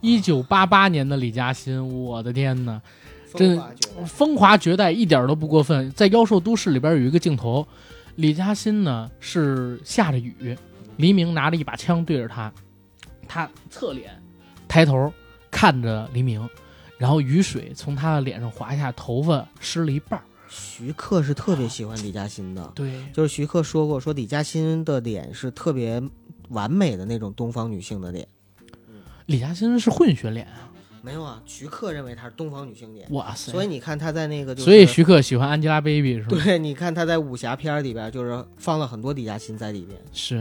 [0.00, 2.82] 一九八八年的李嘉欣，我的天呐，
[3.34, 3.62] 真
[4.04, 5.88] 风华绝代，一点都不过分。
[5.92, 7.66] 在《妖兽都市》里边有一个镜头，
[8.16, 10.58] 李嘉欣呢是下着雨，
[10.96, 12.52] 黎明拿着一把枪对着他，
[13.28, 14.17] 他侧脸
[14.68, 15.12] 抬头
[15.50, 16.48] 看着黎明，
[16.98, 20.22] 然后雨水从他的脸上滑下，头发湿了一半儿。
[20.50, 26.02] 徐克是特别喜欢李嘉欣的，对，就是徐克说过，说李嘉欣的脸是特别
[26.48, 28.26] 完美的那种东方女性的脸。
[29.26, 33.52] 李嘉欣是混血脸啊，没有啊，徐克认为她是东方女性脸，哇塞！
[33.52, 36.42] 所以你看她在那个、就是，所以徐克喜欢 Angelababy 是吧？
[36.42, 40.00] 对，你看她在武侠片里边就是放了很多李嘉欣在里边。
[40.14, 40.36] 是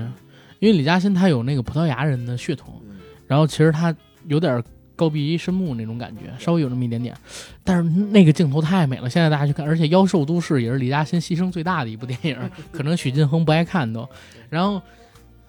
[0.59, 2.95] 因为李嘉欣她有那个葡萄牙人的血统，嗯，
[3.27, 3.93] 然后其实她
[4.27, 4.63] 有点
[4.95, 7.15] 高鼻深目那种感觉，稍微有那么一点点，
[7.63, 9.09] 但是那个镜头太美了。
[9.09, 14.07] 现在大家去看，而且《妖兽都市》也是李嘉欣牺牲最大的一部电影， 可能许晋亨不爱看都。
[14.49, 14.81] 然后，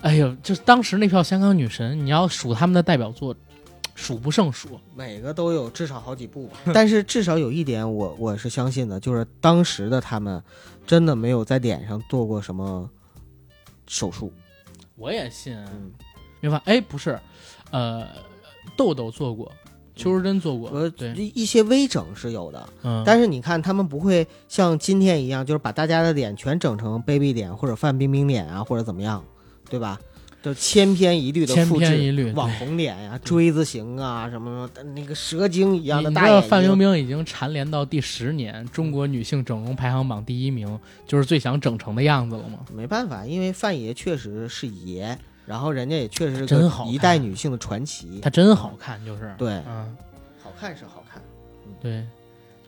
[0.01, 3.35] 哎呦，就是当时那票香港女神，你要数他们的代表作，
[3.95, 4.79] 数不胜数。
[4.95, 6.59] 每个都有至少好几部吧。
[6.74, 10.43] 但是至少有一点我我是相信的，就是当时的他们
[10.87, 12.89] 真的没有在脸上做过什么
[13.87, 14.33] 手术。
[14.95, 15.91] 我也信，嗯，
[16.41, 16.61] 明白？
[16.64, 17.18] 哎，不是，
[17.70, 18.07] 呃，
[18.77, 19.51] 豆豆做过，
[19.97, 29.25] 邱淑贞做过，呃，对，一些微整是有的，嗯，但是你看他们不会像今天一样，就是把大家的脸全整成 baby 脸或者范冰冰脸啊，或者怎么样，
[29.69, 29.99] 对吧？
[30.41, 32.31] 就千篇一律的千复制篇一律。
[32.31, 36.49] 网红脸呀、锥子型啊，什么什么那个蛇精一样的大眼睛。
[36.49, 42.61] 范冰冰已经蝉联到第十年中国女性整容排行榜第一名，就是最想整成的样子了吗？
[42.73, 48.20] 没办法，因为范爷确实是爷，然后人家也确实是个真好一代女性的传奇。
[48.20, 49.96] 她真好看，就是对，嗯，
[50.42, 51.22] 好看是好看，
[51.80, 52.07] 对，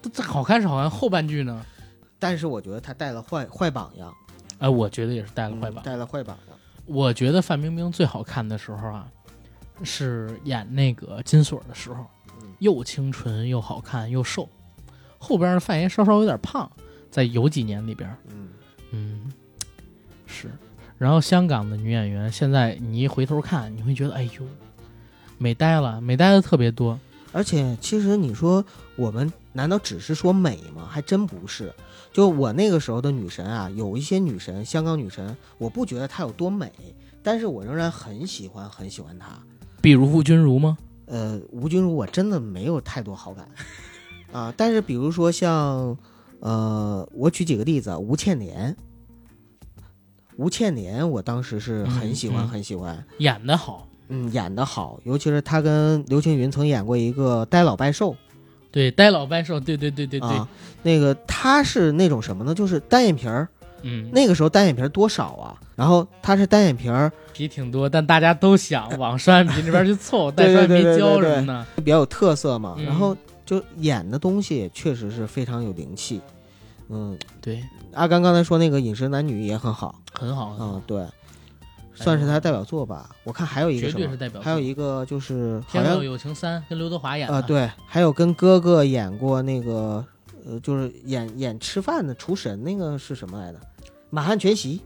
[0.01, 1.62] 这这好看是好看，后半句呢？
[2.18, 4.14] 但是我觉得她带了坏坏榜样，
[4.61, 5.85] 哎，我觉得也是带了坏榜。
[5.85, 6.57] 嗯带了坏榜样。
[6.87, 9.07] 我觉得范冰冰最好看的时候啊，
[9.85, 12.07] 是演那个金锁的时候
[12.41, 14.49] 嗯，又清纯又好看又瘦。
[15.18, 16.68] 后边的范爷稍稍有点胖，
[17.11, 18.49] 在有几年里边，嗯，
[18.93, 19.33] 嗯，
[20.26, 20.51] 是。
[21.01, 24.43] 然后香港的女演员，现在你一回头看，你会觉得，哎呦，
[25.39, 27.01] 美呆了，美呆的特别多。
[27.33, 28.63] 而且其实你说
[28.97, 30.87] 我们难道只是说美吗？
[30.87, 31.73] 还真不是。
[32.13, 36.71] 就我那个时候的女神啊，有一些女神，香港女神，我不觉得她有多美，
[37.23, 39.29] 但是我仍然很喜欢很喜欢她。
[39.81, 40.77] 比如吴君如吗？
[41.07, 43.49] 呃，吴君如我真的没有太多好感
[44.33, 45.97] 啊，但是比如说像
[46.41, 48.77] 呃，我举几个例子啊，吴倩莲。
[50.41, 58.12] 吴倩莲，我当时是很喜欢，嗯嗯很喜欢，演的好，嗯，演的好，尤其是她跟刘青云曾演过一个《呆老拜寿》，
[58.72, 60.49] 对，呆老拜寿，对对对对对，啊，
[60.82, 62.55] 那个她是那种什么呢？
[62.55, 63.47] 就是单眼皮儿，
[63.82, 65.61] 嗯，那个时候单眼皮儿多少啊？
[65.76, 71.66] 然后她是单眼皮儿，皮挺多，但大家都想 往双眼皮那边去凑，带对双眼皮胶什么的。
[71.76, 73.14] 比较有特色嘛，嗯然后
[73.45, 76.18] 就演的东西确实是非常有灵气。
[76.93, 77.62] 嗯，对，
[77.93, 81.07] 阿甘刚才说那个《饮食男女》也很好，很好，嗯，对，
[81.95, 83.14] 算是他代表作吧。
[83.24, 84.41] 我看还有一个什么，对是代表。
[84.41, 90.05] 还有一个就是好天若像有情三》跟刘德华演的，呃，对，还有跟哥哥演过那个
[90.47, 93.59] 呃，就是演演吃饭的厨神那个是什么来的？
[94.11, 94.78] 《满汉全席》。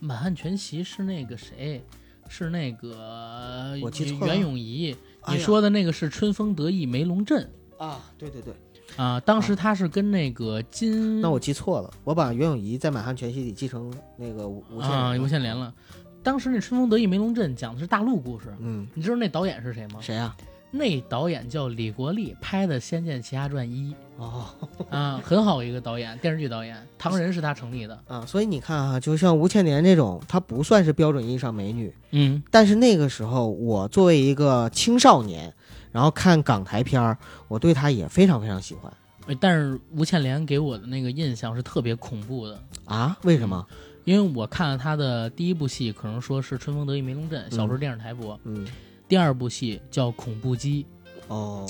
[0.00, 1.82] 满汉全席是那个谁？
[2.28, 4.96] 是那个我记错了袁咏仪。
[5.28, 8.54] 你说的那个是春风得意梅龙镇啊，对对对，
[8.96, 15.72] 啊，当时他是跟那个金那我记错了，我把袁咏仪在《满汉全席》里记成那个吴吴倩啊莲了无限连了。
[16.22, 20.00] 当时那春风得意梅龙镇讲的是大陆故事，嗯，你知道那导演是谁吗？
[20.00, 20.36] 谁啊？
[20.70, 24.46] 那导演叫李国立，拍的《仙剑奇侠传一哦》
[24.96, 27.96] 啊，很好一个导演，电视剧导演，唐人是他成立的。
[28.08, 35.54] 啊，所以你看啊，就像吴倩莲这种，她不算是标准意义上美女，嗯，但是那个时候我作为一个青少年，
[35.94, 37.16] 然后看港台片儿，
[37.46, 38.92] 我对他也非常非常喜欢
[39.28, 43.16] 呃但是吴倩莲给我的那个印象是特别恐怖的，啊。
[43.22, 43.64] 为什么？
[44.04, 48.66] 因为我看了她的第一部戏，可能说是《春风得意梅龙镇》，小时候电视台播；嗯，
[49.06, 50.84] 第二部戏叫《恐怖机
[51.28, 51.64] 哦，》，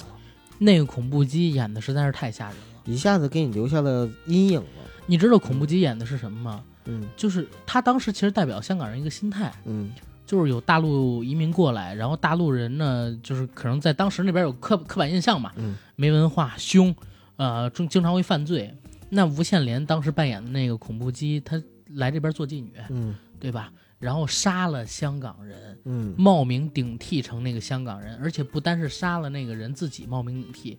[0.58, 2.62] 那个恐怖机演的实在是太吓人了。
[2.86, 4.66] 一下子给你留下了阴影了。
[5.06, 6.64] 你知道恐怖机演的是什么吗？
[6.86, 9.92] 嗯就是他当时其实代表香港人一个心态，嗯
[10.26, 16.94] 就是有大陆移民过来，然后大陆人呢，就是可能在当时那边有刻刻板印象嘛，嗯没文化、凶，
[17.36, 18.74] 呃，经经常会犯罪。
[19.10, 23.70] 那吴倩莲当时扮演的那个恐怖机，她来这边做妓女，嗯对吧？
[23.98, 30.78] 然后杀了香港人，嗯冒名顶替成那个香港人，而且不单是杀了那个人自己冒名顶替，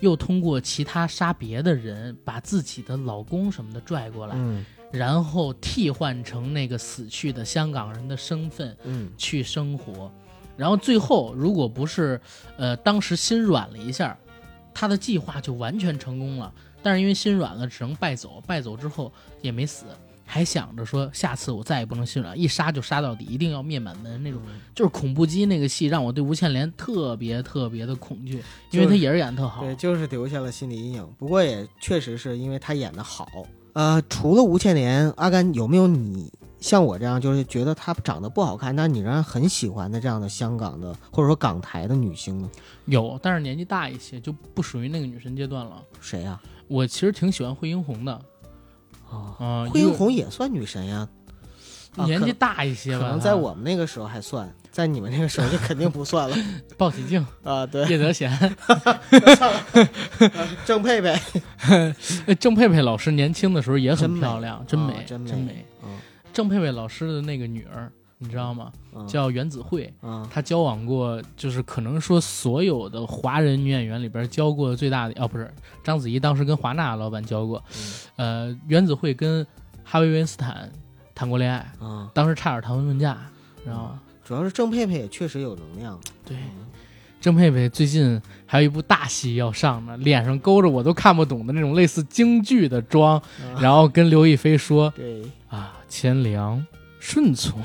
[0.00, 4.64] 又通过其他杀别的人，把自己的老公什么的拽过来，嗯
[4.96, 10.10] 然后替换成那个死去的香港人的身份嗯去生活，
[10.56, 12.20] 然后最后如果不是
[12.56, 14.16] 呃当时心软了一下，
[14.74, 16.52] 他的计划就完全成功了。
[16.82, 19.86] 但是因为心软了，只能败走，败走之后也没死，
[20.24, 24.40] 还想着说下次我再也不能心软，一杀就杀到底，一定要灭满门那种。
[24.72, 28.40] 就是恐怖机那个戏让我对吴倩莲特别特别的恐惧，
[28.70, 29.62] 因为她也是演得特好。
[29.62, 31.14] 对，就是留下了心理阴影。
[31.18, 33.26] 不过也确实是因为她演的好。
[33.76, 42.50] 呃，除了吴倩莲，阿甘有没有你像我这样，就是觉得她长得不好看，但你仍然很喜欢的这样的香港的或者说港台的女星呢？
[42.86, 45.82] 有，但是年纪大一些，就不属于那个女神阶段了。
[46.00, 48.12] 谁呀、我其实挺喜欢惠英红的，
[49.10, 49.36] 啊？
[49.38, 51.08] 啊、惠英红也算女神呀，啊
[52.04, 56.36] 年纪大一些吧，可能在我们那个时候还算，在你们那个时候就肯定不算了
[56.76, 57.64] 鲍喜静、啊。
[57.66, 58.30] 对，叶德娴、
[60.66, 61.18] 郑佩佩
[62.26, 65.66] 呃郑佩佩老师年轻的时候也很漂亮，真啊美，真美真美。
[65.84, 65.90] 嗯
[66.32, 68.70] 郑佩佩老师的那个女儿，你知道吗？
[68.94, 75.50] 嗯叫袁子慧，嗯她交往过，就是可能说所有的华人女演员里边交过最大的，哦，不是
[75.82, 77.64] 章子怡，当时跟华纳老板交过，
[78.16, 79.46] 呃，袁子慧跟
[79.82, 80.70] 哈维·约斯坦
[81.16, 83.16] 谈过恋爱，嗯，当时差点谈婚论嫁，
[83.64, 84.00] 知道吗？
[84.22, 85.98] 主要是郑佩佩也确实有能量。
[86.26, 86.36] 对，
[87.20, 96.64] 郑佩佩最近还有一部大戏要上呢，脸上勾着我都看不懂的那种类似京剧的妆，啊然后跟刘亦菲说 对，啊，谦良
[96.98, 97.62] 顺从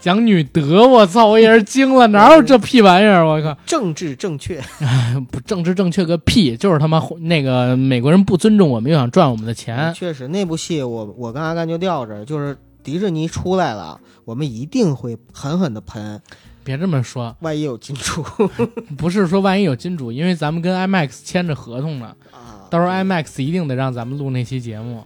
[0.00, 3.26] 讲女德，我操，我也是惊了，哪有这屁玩意儿？
[3.26, 4.62] 我靠，政治正确，
[5.32, 9.92] 不政治正确个屁，就是他妈那个美国人不尊重我们，又想赚我们的钱。
[9.94, 12.56] 确实，那部戏我我跟阿甘就吊着，就是
[12.88, 16.22] 迪士尼出来了，我们一定会狠狠的喷。
[16.64, 18.24] 别这么说，万一有金主，
[18.96, 25.04] 不是说万一有金主，因为咱们跟 IMAX 签着合同呢，啊，到时候 IMAX 一定得让咱们录那期节目，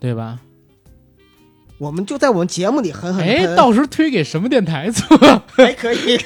[0.00, 0.38] 对吧？
[1.76, 5.18] 我们就在我们节目里狠狠地哎，喷，到时候推给什么电台做？
[5.52, 6.16] 还可以，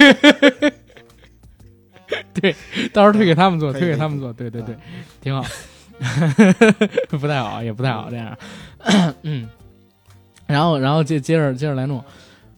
[2.32, 2.55] 对
[2.92, 4.76] 到时候推给他们做，推给他们做，对对对，
[5.20, 5.44] 挺好，
[7.11, 8.36] 不太好，也不太好这样，
[9.22, 9.48] 嗯，
[10.53, 12.05] 然后然后接接着接着来弄，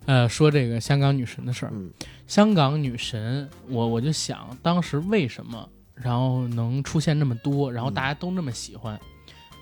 [0.06, 1.90] 呃，说这个香港女神的事儿，嗯。
[2.26, 8.98] 香港女神，我我就想当时为什么然后能出现那么多，然后大家都那么喜欢，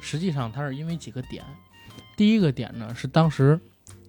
[0.00, 1.44] 实际上它是因为几个点，
[2.16, 3.60] 第一个点呢是当时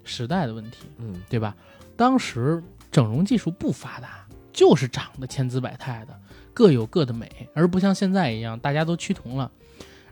[0.04, 1.20] 时代的问题，嗯。
[1.30, 1.56] 对吧？
[1.98, 6.18] 当时整容技术不发达，就是长得千姿百态的，
[6.54, 9.52] 各有各的美，而不像现在一样大家都趋同了。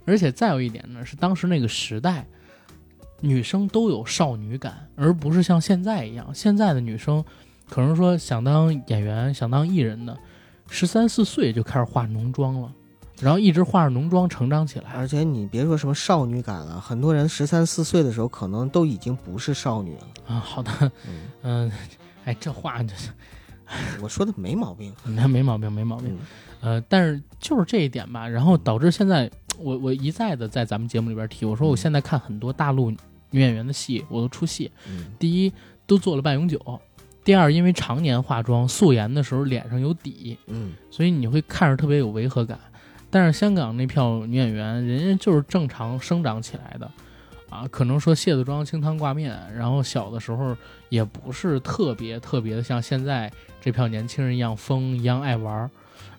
[0.06, 2.26] 而且再有一点呢，是当时那个时代，
[3.22, 7.24] 女生都有少女感，而不是像现在一样，现在的女生
[7.70, 10.18] 可能说想当演员、想当艺人的，
[10.70, 12.72] 十三四岁就开始化浓妆了，
[13.22, 14.92] 然后一直化着浓妆成长起来。
[14.92, 20.08] 而且你别说什么少女感了，很多人十三四岁的时候可能都已经不是少女了。
[20.28, 20.72] 啊，好的，
[21.08, 21.72] 嗯，嗯、
[22.26, 23.12] 哎，这话就是
[24.02, 24.94] 我说的没毛病。
[25.06, 26.10] 那没毛病，没毛病。
[26.10, 26.20] 嗯
[26.62, 32.94] 呃，但是就是这一点吧，然后导致现在我我一再的在咱们节目里边提，我说我现在看很多大陆
[33.32, 34.72] 女演员的戏，我都出戏。
[34.88, 35.08] 嗯。
[35.18, 35.52] 第一，
[35.88, 36.58] 都做了半永久；
[37.24, 40.74] 第二，因为常年化妆，素颜的时候脸上有底，嗯。
[40.90, 42.60] 所以你会看着特别有违和感。
[43.10, 46.90] 但是香港那票女演员，人家就是正常生长起来的，
[47.50, 50.56] 啊，可能说卸了妆清汤挂面，然后小的时候
[50.88, 53.30] 也不是特别特别的像现在
[53.60, 55.70] 这票年轻人一样疯一样爱玩，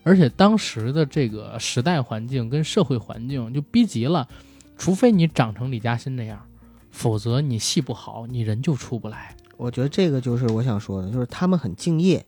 [0.03, 4.29] 而且当时的这个时代环境跟社会环境就逼急了，
[4.77, 6.47] 除非你长成李嘉欣那样，
[6.93, 9.35] 否则你戏不好，你人就出不来。
[9.57, 12.25] 我觉得这个就是我想说的，就是他们很敬业，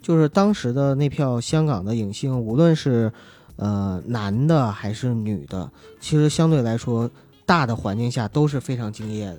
[0.00, 3.12] 就是当时的那票香港的影星，无论是
[3.56, 7.10] 呃男的还是女的，其实相对来说，
[7.46, 9.38] 大的环境下都是非常敬业的。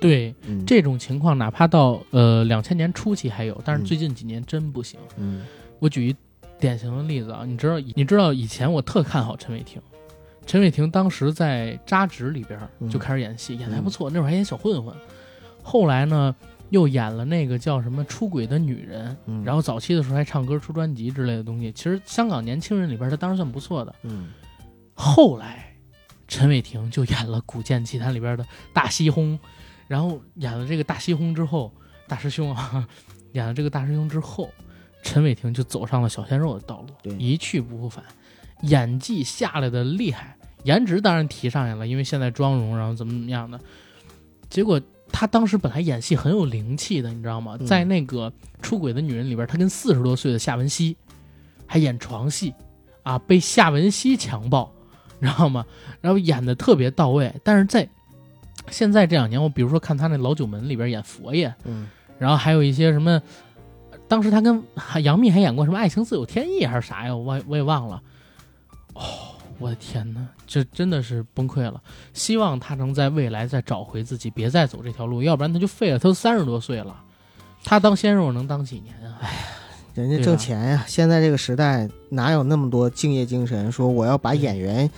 [0.00, 4.98] 对嗯，这种情况，哪怕到呃两千年初期还有，但是嗯最近几年真不行。
[5.16, 5.44] 嗯
[5.78, 6.16] 我举一
[6.60, 9.80] 典型的例子啊，你知道，你知道以前我特看好陈伟霆，
[10.46, 14.94] 陈伟霆当时在《扎纸》里边嗯就开始演戏，演的还不错，那会儿还演小混混。
[15.62, 16.34] 后来呢，
[16.70, 21.70] 又演了那个叫什么《出轨的女人》，嗯，然后早期的时候还唱歌、出专辑之类的东西。
[21.72, 23.94] 其实香港年轻人里边，他当时算不错的。
[24.02, 24.30] 嗯
[24.94, 25.74] 后来，
[26.28, 29.38] 陈伟霆就演了《古剑奇谭》里边的大西轰，
[29.88, 31.72] 然后演了这个大西轰之后，
[32.06, 32.86] 大师兄啊，
[33.32, 34.50] 演了这个大师兄之后，
[35.02, 38.04] 陈伟霆就走上了小鲜肉的道路，一去不复返，
[38.62, 43.60] 演技下来的厉害，颜值当然提上来了，因为现在妆容，然后怎么怎么样的，
[44.50, 44.80] 结果。
[45.14, 47.54] 他当时本来演戏很有灵气的，你知道吗？
[47.60, 48.30] 嗯在那个
[48.62, 50.96] 《出轨的女人》里边，他跟四十多岁的夏文熙
[51.66, 52.54] 还演床戏，
[53.02, 54.72] 啊，被夏文熙强暴，
[55.20, 55.66] 你知道吗？
[56.00, 57.30] 然后演的特别到位。
[57.44, 57.86] 但是在
[58.70, 61.86] 现在这两年，我比如说看他那《老九门》里边演佛爷，嗯
[62.18, 63.20] 然后还有一些什么，
[64.08, 64.64] 当时他跟
[65.02, 67.14] 杨幂还演过什么《爱情自有天意》还是啥呀？
[67.14, 68.02] 我忘我也忘了。
[68.94, 71.82] 哦，我的天哪，这真的是崩溃了。
[72.12, 75.98] 希望他能在未来再找回自己，别再走这条路，要不然他就废了。
[75.98, 77.02] 他都三十多岁了，
[77.64, 79.18] 他当鲜肉能当几年啊？
[79.20, 79.28] 哎
[79.94, 83.70] 人家挣钱呀、现在这个时代哪有那么多敬业精神？
[83.70, 84.90] 说我要把演员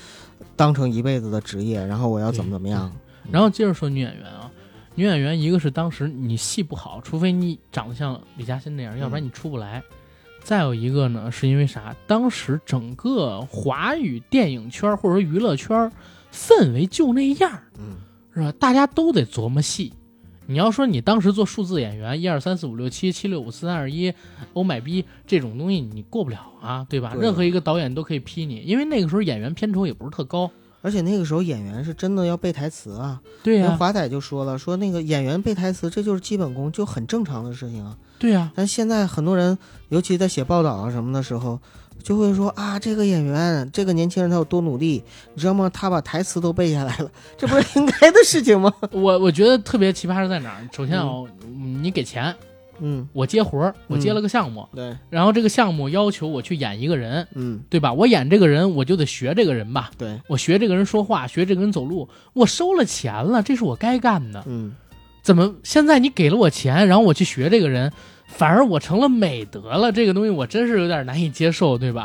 [0.55, 2.93] 当成一辈子的职业，然后我要怎么怎么样？
[3.29, 4.49] 然后接着说女演员啊，
[4.95, 9.83] 女演员一个是当时你戏不好，除非你长得像李嘉欣那样，要不然你出不来。
[10.45, 11.97] 再有一个呢，是因为啥？
[12.07, 15.91] 当时整个华语电影圈或者说娱乐圈
[16.31, 17.97] 氛围就那样，嗯
[18.35, 18.53] 是吧？
[18.53, 19.93] 大家都得琢磨戏。
[20.47, 24.13] 你要说你当时做数字演员，一二三四五六七七六五四三二一，
[24.53, 27.15] 欧买逼这种东西你过不了啊，对吧？
[27.15, 30.51] 对任何一个导演都可以批你，因为那个时候演员片酬也不是特高。
[30.85, 33.19] 而且那个时候演员是真的要背台词啊。
[33.43, 37.97] 对呀、那华仔就说了，说那个演员背台词，这就是基本功，就很正常的事情啊。
[38.19, 39.57] 对呀、但现在很多人，
[39.89, 41.59] 尤其在写报道啊什么的时候，
[42.03, 45.03] 就会说啊，这个演员，这个年轻人他有多努力，
[45.35, 45.71] 你知道吗？
[45.73, 48.73] 他把台词都背下来了，这不是应该的事情吗？
[48.93, 50.69] 我我觉得特别奇葩是在哪儿？
[50.73, 51.07] 首先啊、
[51.47, 52.35] 嗯你给钱，
[52.81, 57.93] 嗯，我接活儿，我接了个项目，对，然后这个项目要求我去演一个人，嗯，对吧？
[57.93, 64.43] 我演这个人，我就得学这个人吧，对，我学这个人说话，学这个人走路，我收了钱了，这是我该干的。
[64.47, 64.75] 嗯
[65.23, 67.91] 怎么现在你给了我钱，然后我去学这个人，
[68.27, 69.91] 反而我成了美德了？
[69.91, 72.05] 这个东西我真是有点难以接受，对吧？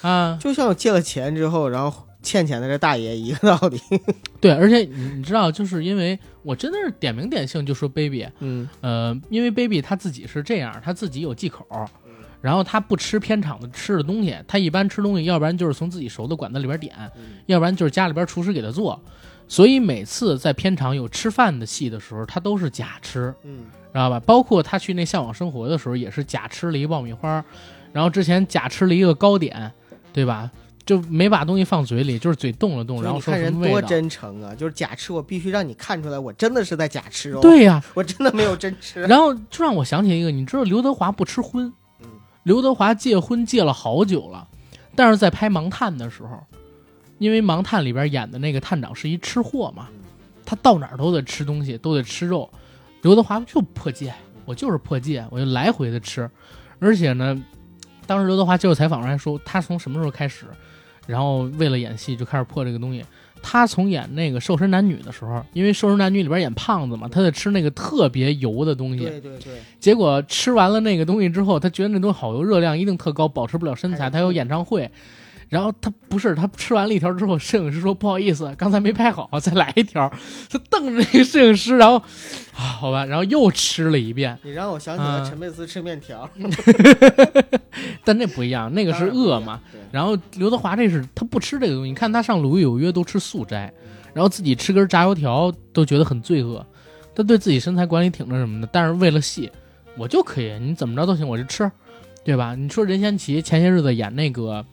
[0.00, 3.80] 啊， 就像我借了钱之后，然后欠钱的这大爷一个道理。
[4.40, 11.64] 对，而且你你知道，就是因为我真的是点名点姓就说 baby，嗯呃，因为 baby 他自己是这样，他自己有忌口，
[12.40, 16.92] 然后他不吃片场的吃的东西，他一般吃东西，要不然就是从自己熟的馆子里边点，
[17.46, 19.00] 要不然就是家里边厨师给他做，
[19.46, 24.20] 所以每次在片场有吃饭的戏的时候，他都是假吃，嗯知道吧？
[24.20, 27.42] 包括他去那向往生活的时候，也是假吃了一爆米花，
[27.92, 29.72] 然后之前假吃了一个糕点，
[30.12, 30.50] 对吧？
[30.86, 33.52] 就没把东西放嘴里，就是嘴动了动，然后说看人。
[33.60, 34.54] 多真诚啊！
[34.54, 39.02] 就是假吃，我必须让你看出来，我真的是在假吃肉。，对呀、我真的没有真吃。
[39.04, 41.66] 然后就让我想起一个，你知道刘德华不吃荤，
[42.00, 42.08] 嗯
[42.44, 44.46] 刘德华戒荤戒了好久了，
[44.94, 46.40] 但是在拍《盲探》的时候，
[47.18, 49.88] 因为《盲探》里边演的那个探长是一吃货嘛，
[50.44, 52.48] 他到哪儿都得吃东西，都得吃肉。
[53.02, 54.14] 刘德华就破戒，
[54.44, 56.30] 我就是破戒，我就来回的吃，
[56.78, 57.36] 而且呢，
[58.06, 60.46] 当时刘德华接受采访时还说，他从什么时候开始，
[61.06, 63.04] 然后为了演戏就开始破这个东西。
[63.42, 74.06] 他从演那个《瘦身男女》的时候，因为《瘦身男女》里边演胖子嘛，他在吃那个特别油的东西，对对对，结果吃完了那个东西之后，他觉得那东西好油，热量一定特高，保持不了身材。
[74.06, 74.90] 哎他有演唱会，
[75.48, 80.10] 然后他不是他吃完了一条之后，摄影师说不好意思，刚才没拍好，再来一条。
[80.50, 81.98] 他瞪着那个摄影师，然后
[82.56, 84.36] 啊，好吧，然后又吃了一遍。
[84.42, 86.28] 你让我想起了嗯陈佩斯吃面条，
[88.04, 89.60] 但那不一样，那个是饿嘛。
[89.70, 89.80] 对？
[89.92, 93.72] 然后刘德华这是他不吃这个东西，你看他上《鲁豫有约》都吃素斋，
[94.12, 96.64] 然后自己吃根炸油条都觉得很罪恶，
[97.14, 99.50] 他对自己身材管理挺着什么的，但是为了戏，
[99.96, 101.70] 我就可以，你怎么着都行，我就吃，
[102.24, 102.54] 对吧？
[102.54, 104.64] 你说任贤齐前些日子演那个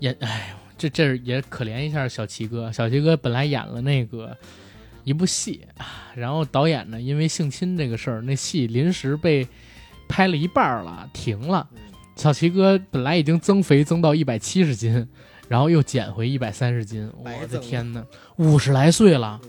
[0.00, 4.36] 演，哎呦，这这也可怜一下小齐哥，小齐哥本来演了那个
[5.04, 9.46] 一部戏啊，然后导演呢因为性侵这个事儿，那戏临时被
[10.08, 11.66] 拍了一半儿了，停了。
[12.16, 15.06] 小齐哥本来已经增肥增到一百七十斤，
[15.48, 18.02] 然后又减回一百三十斤，我的天呐，
[18.36, 19.40] 五十来岁了，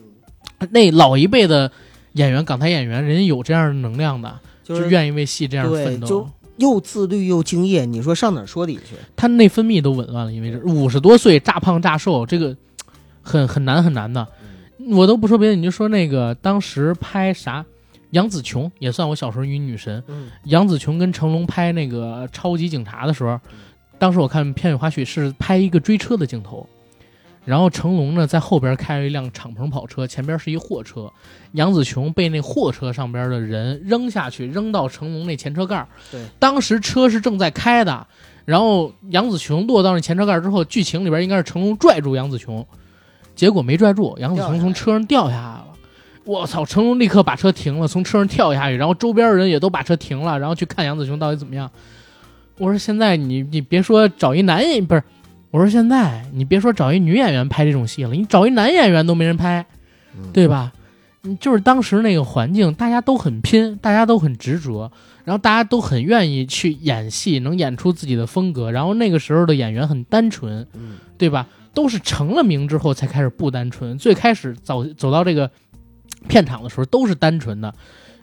[0.60, 1.72] 嗯那老一辈的
[2.14, 6.30] 演员，港台演员，人家有这样的能量的，就是愿意为戏这样奋斗就。
[6.58, 8.96] 又自律又敬业，你说上哪说理去？
[9.16, 12.58] 他内分泌都紊乱了，因为这五十多岁炸胖炸瘦，这个
[13.22, 14.28] 很很难很难的。
[14.90, 17.64] 我都不说别的，你就说那个当时拍啥，
[18.12, 20.04] 杨紫琼也算我小时候一女神。
[20.08, 23.40] 嗯杨紫琼跟成龙拍那个超级警察的时候，
[24.00, 26.68] 当时我看片尾花絮是拍一个追车的镜头，
[27.44, 31.12] 然后成龙呢在后边开了一辆敞篷跑车，前边是一货车，
[31.54, 38.08] 杨紫琼被那货车上边的人扔下去，扔到成龙那前车盖对，当时车是正在开的，
[38.46, 42.66] 然后杨紫琼落到那前车盖之后，剧情里边应该是成龙拽住杨紫琼，
[43.36, 45.67] 结果没拽住，杨紫琼从车上掉下来了。
[46.28, 46.66] 我操！
[46.66, 51.72] 成龙立刻把车停了，从车上跳下去，然后周边的人也都把车停了，然后去看杨紫琼到底怎么样。
[52.58, 55.02] 我说现在你你别说找一男演不是，
[55.52, 59.66] 我说现在你别说找一女演员拍这种戏了，你找一男演员都没人拍，
[60.18, 60.74] 嗯对吧？
[61.22, 64.92] 你就是当时那个环境，大家都很拼，大家都很执着，
[65.24, 68.72] 然后大家都很愿意去演戏，能演出自己的风格。
[68.72, 71.48] 然后那个时候的演员很单纯，嗯对吧？
[71.74, 75.52] 都是成了名之后才开始不单纯，最开始走走到这个
[76.28, 77.74] 片场的时候都是单纯的，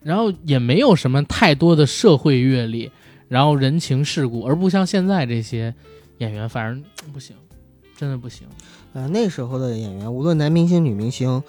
[0.03, 2.91] 然后也没有什么太多的社会阅历，
[3.29, 5.75] 然后人情世故，而不像现在这些
[6.19, 7.37] 演员，反正不行，
[7.97, 8.47] 真的不行。
[8.93, 11.43] 呃，那时候的演员，无论男明星、女明星，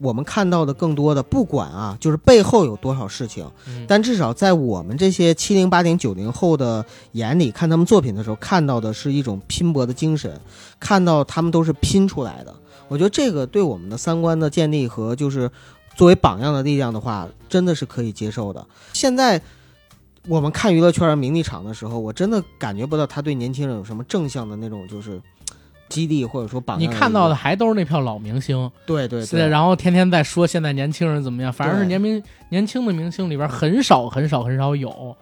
[0.00, 10.40] 我们看到的更多的，不管啊，就是背后有多少事情，嗯，但至少在我们这些七零、八零、九零后的眼里，看他们作品的时候，看到的是一种拼搏的精神，
[10.80, 12.54] 看到他们都是拼出来的。
[12.88, 15.50] 我觉得这个对我们的三观的建立和就是
[15.96, 18.66] 作为榜样的力量的话，真的是可以接受的。
[18.92, 19.40] 现在
[20.28, 25.20] 我们看娱乐圈名利场的时候，我真的感觉不到他对年轻人有什么正向的那种就是
[25.88, 26.86] 激励或者说榜你。
[26.86, 35.16] 看到的，还都是那票老明星，对对，对，然后天天在说现在年轻人怎么样，反正是年明年轻的明星里边很少很少很少有，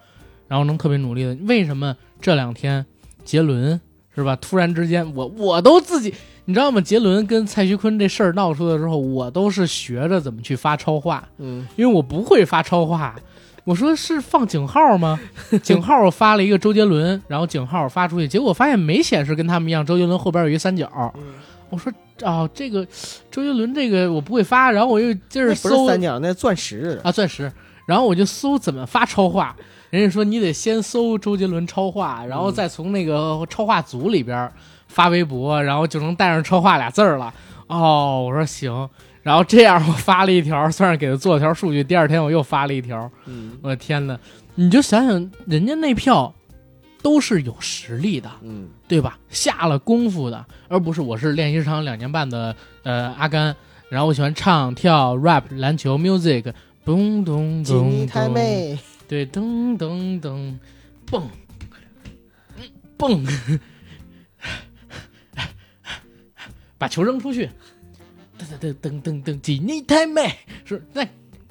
[0.47, 1.37] 然后能特别努力的。
[1.47, 2.85] 为什么这两天
[3.23, 3.79] 杰伦
[4.15, 4.35] 是吧？
[4.35, 6.13] 突然之间，我我都自己，
[6.45, 6.79] 你知道吗？
[6.81, 13.15] 杰伦跟蔡徐坤这事儿闹出来之后，我都是学着怎么去发超话，嗯，因为我不会发超话。
[13.63, 15.19] 我说是放井号吗？
[15.63, 20.89] 井号发了一个周杰伦，然后井号发出去，结果发现没显示跟他们一样，周杰伦后边有一三角。
[21.15, 21.33] 嗯
[21.69, 21.91] 我说
[22.21, 22.85] 哦，这个
[23.31, 27.01] 周杰伦这个我不会发，然后我又接着那不是搜三角，那钻石。
[27.03, 27.51] 啊钻石，
[27.87, 29.55] 然后我就搜怎么发超话，
[29.89, 34.51] 人家说你得先搜周杰伦超话，然后再从那个超话组里边
[34.87, 37.33] 发微博，然后就能带上超话俩字儿了。
[37.65, 38.87] 哦，我说行，
[39.23, 41.81] 然后这样我发了一条，算是给他做了条数据。
[41.85, 43.57] 第二天我又发了一条，嗯。
[43.63, 44.19] 我的天呐，
[44.55, 46.33] 你就想想，人家那票
[47.01, 48.67] 都是有实力的，嗯。
[48.87, 49.17] 对吧？
[49.29, 53.55] 下了功夫的，而不是我是练习场两年半的呃阿甘，
[53.89, 56.53] 然后我喜欢唱跳 rap 篮球 music，
[56.85, 60.57] 咚咚咚咚，太妹，对，噔噔噔，
[61.09, 61.27] 蹦，
[62.57, 62.63] 嗯
[62.97, 63.25] 蹦，
[66.77, 67.49] 把球扔出去，
[68.43, 70.35] 噔噔噔噔噔，吉尼太美
[70.65, 71.07] 是那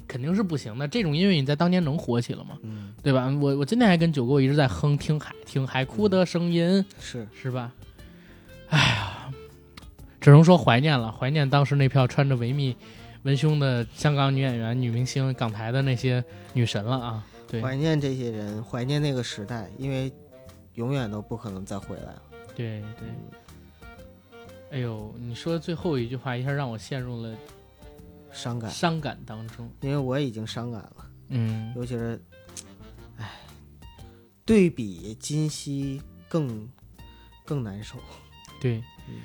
[0.07, 0.87] 肯定是不行的。
[0.87, 2.59] 这种音乐你在当年能火起了吗？
[2.63, 3.29] 嗯，对吧？
[3.41, 7.73] 我我今天还跟九哥一直在哼，听海听海哭的声音，是是吧？
[8.69, 9.33] 哎呀，
[10.21, 12.77] 只能说怀念了，怀念当时那票穿着维密
[13.23, 16.23] 文胸的香港女演员、女明星、港台的那些
[16.53, 17.27] 女神了啊！
[17.49, 20.13] 对怀念这些人，怀念那个时代，因为
[20.75, 22.23] 永远都不可能再回来了。
[22.55, 23.09] 对对。
[24.73, 27.37] 哎呦，你说最后一句话一下让我陷入了
[28.33, 29.71] 伤感，伤感当中。
[29.83, 32.19] 因为我已经伤感了，嗯，尤其是，
[33.19, 33.31] 唉，
[34.47, 36.67] 对比今夕更
[37.45, 37.99] 更难受。
[38.63, 39.21] 对嗯。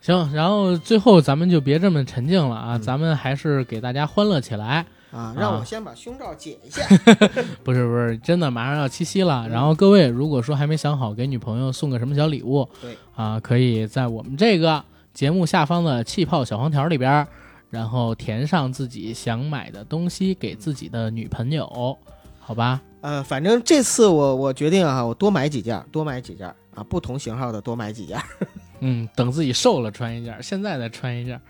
[0.00, 4.84] 行，然后最后咱们就别这么沉静了啊，嗯咱们还是给大家欢乐起来。
[5.10, 6.82] 啊，让啊我先把胸罩解一下。
[7.64, 9.46] 不是不是，真的马上要七夕了。
[9.46, 14.84] 嗯然后各位如果说还没想好给女朋友送个什么小礼物，对啊，可以在我们这个
[15.14, 17.26] 节目下方的气泡小黄条里边，
[17.70, 21.98] 然后填上自己想买的东西给自己的女朋友，
[22.38, 22.80] 好吧？
[23.00, 28.20] 呃，反正这次我我决定啊，我多买几件，多买几件啊，不同型号的多买几件。
[28.80, 31.40] 嗯，等自己瘦了穿一件，现在再穿一件。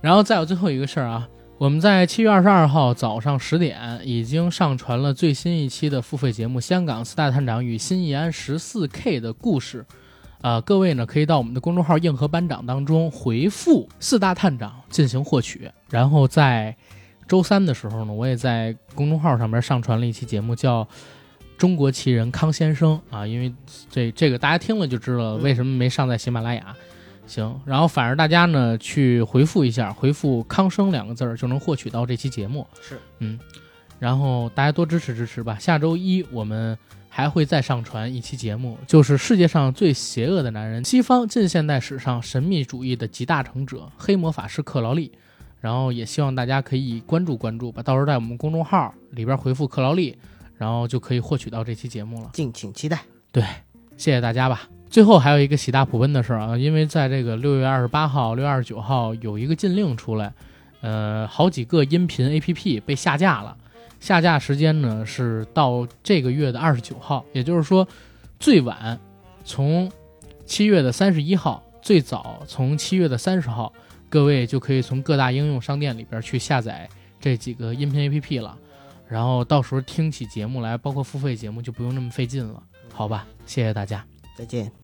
[0.00, 1.26] 然后再有最后一个事儿啊，
[1.56, 9.86] 我们在七月二十二号早上十点已经上传了最新一期的付费节目《香港四大探长与新义安十四 K 的故事》。
[10.42, 15.70] 呃，各位呢可以到我们的公众号“硬核班长”当中回复“四大探长”进行获取。
[15.88, 16.76] 然后在
[17.28, 20.84] 周三的时候呢，我也在公众号上面上传了一期节目，叫
[21.56, 23.54] 《中国奇人康先生》啊，因为
[23.88, 26.74] 这这个大家听了就知道为什么没上在喜马拉雅。
[27.26, 32.66] 行，然后反而大家呢去回复一下，回复“康生”两个字儿就能获取到这期节目。
[32.80, 33.38] 是，嗯，
[33.98, 35.58] 然后大家多支持支持吧。
[35.58, 36.76] 下周一我们
[37.08, 45.12] 还会再上传一期节目，就是世界上最邪恶的男人，西方近现代史上神秘主义的集大成者——黑魔法师克劳利。
[45.60, 50.14] 然后也希望大家可以关注关注吧，到时候在我们公众号里边回复克劳利，
[50.58, 52.28] 然后就可以获取到这期节目了。
[52.34, 53.00] 敬请期待。
[53.32, 53.42] 对
[53.96, 54.68] 谢谢大家吧。
[54.94, 60.32] 最后还有一个喜大普奔的事儿啊，因为在这个六月二十八号、六月二十九号有一个禁令出来，
[60.82, 63.56] 呃，好几个音频 APP 被下架了。
[63.98, 67.88] 下架时间呢是到这个月的二十九号，也就是说，
[68.38, 68.96] 最晚
[69.44, 69.90] 从
[70.46, 73.72] 七月的三十一号，最早从七月的三十号，
[74.08, 76.88] 各位就可以从各大应用商店里边去下载
[77.18, 78.56] 这几个音频 APP 了。
[79.08, 83.26] 然后到时候听起节目来，包括付费节目就不用那么费劲了，好吧？
[83.44, 84.04] 谢谢大家。
[84.36, 84.74] 再见。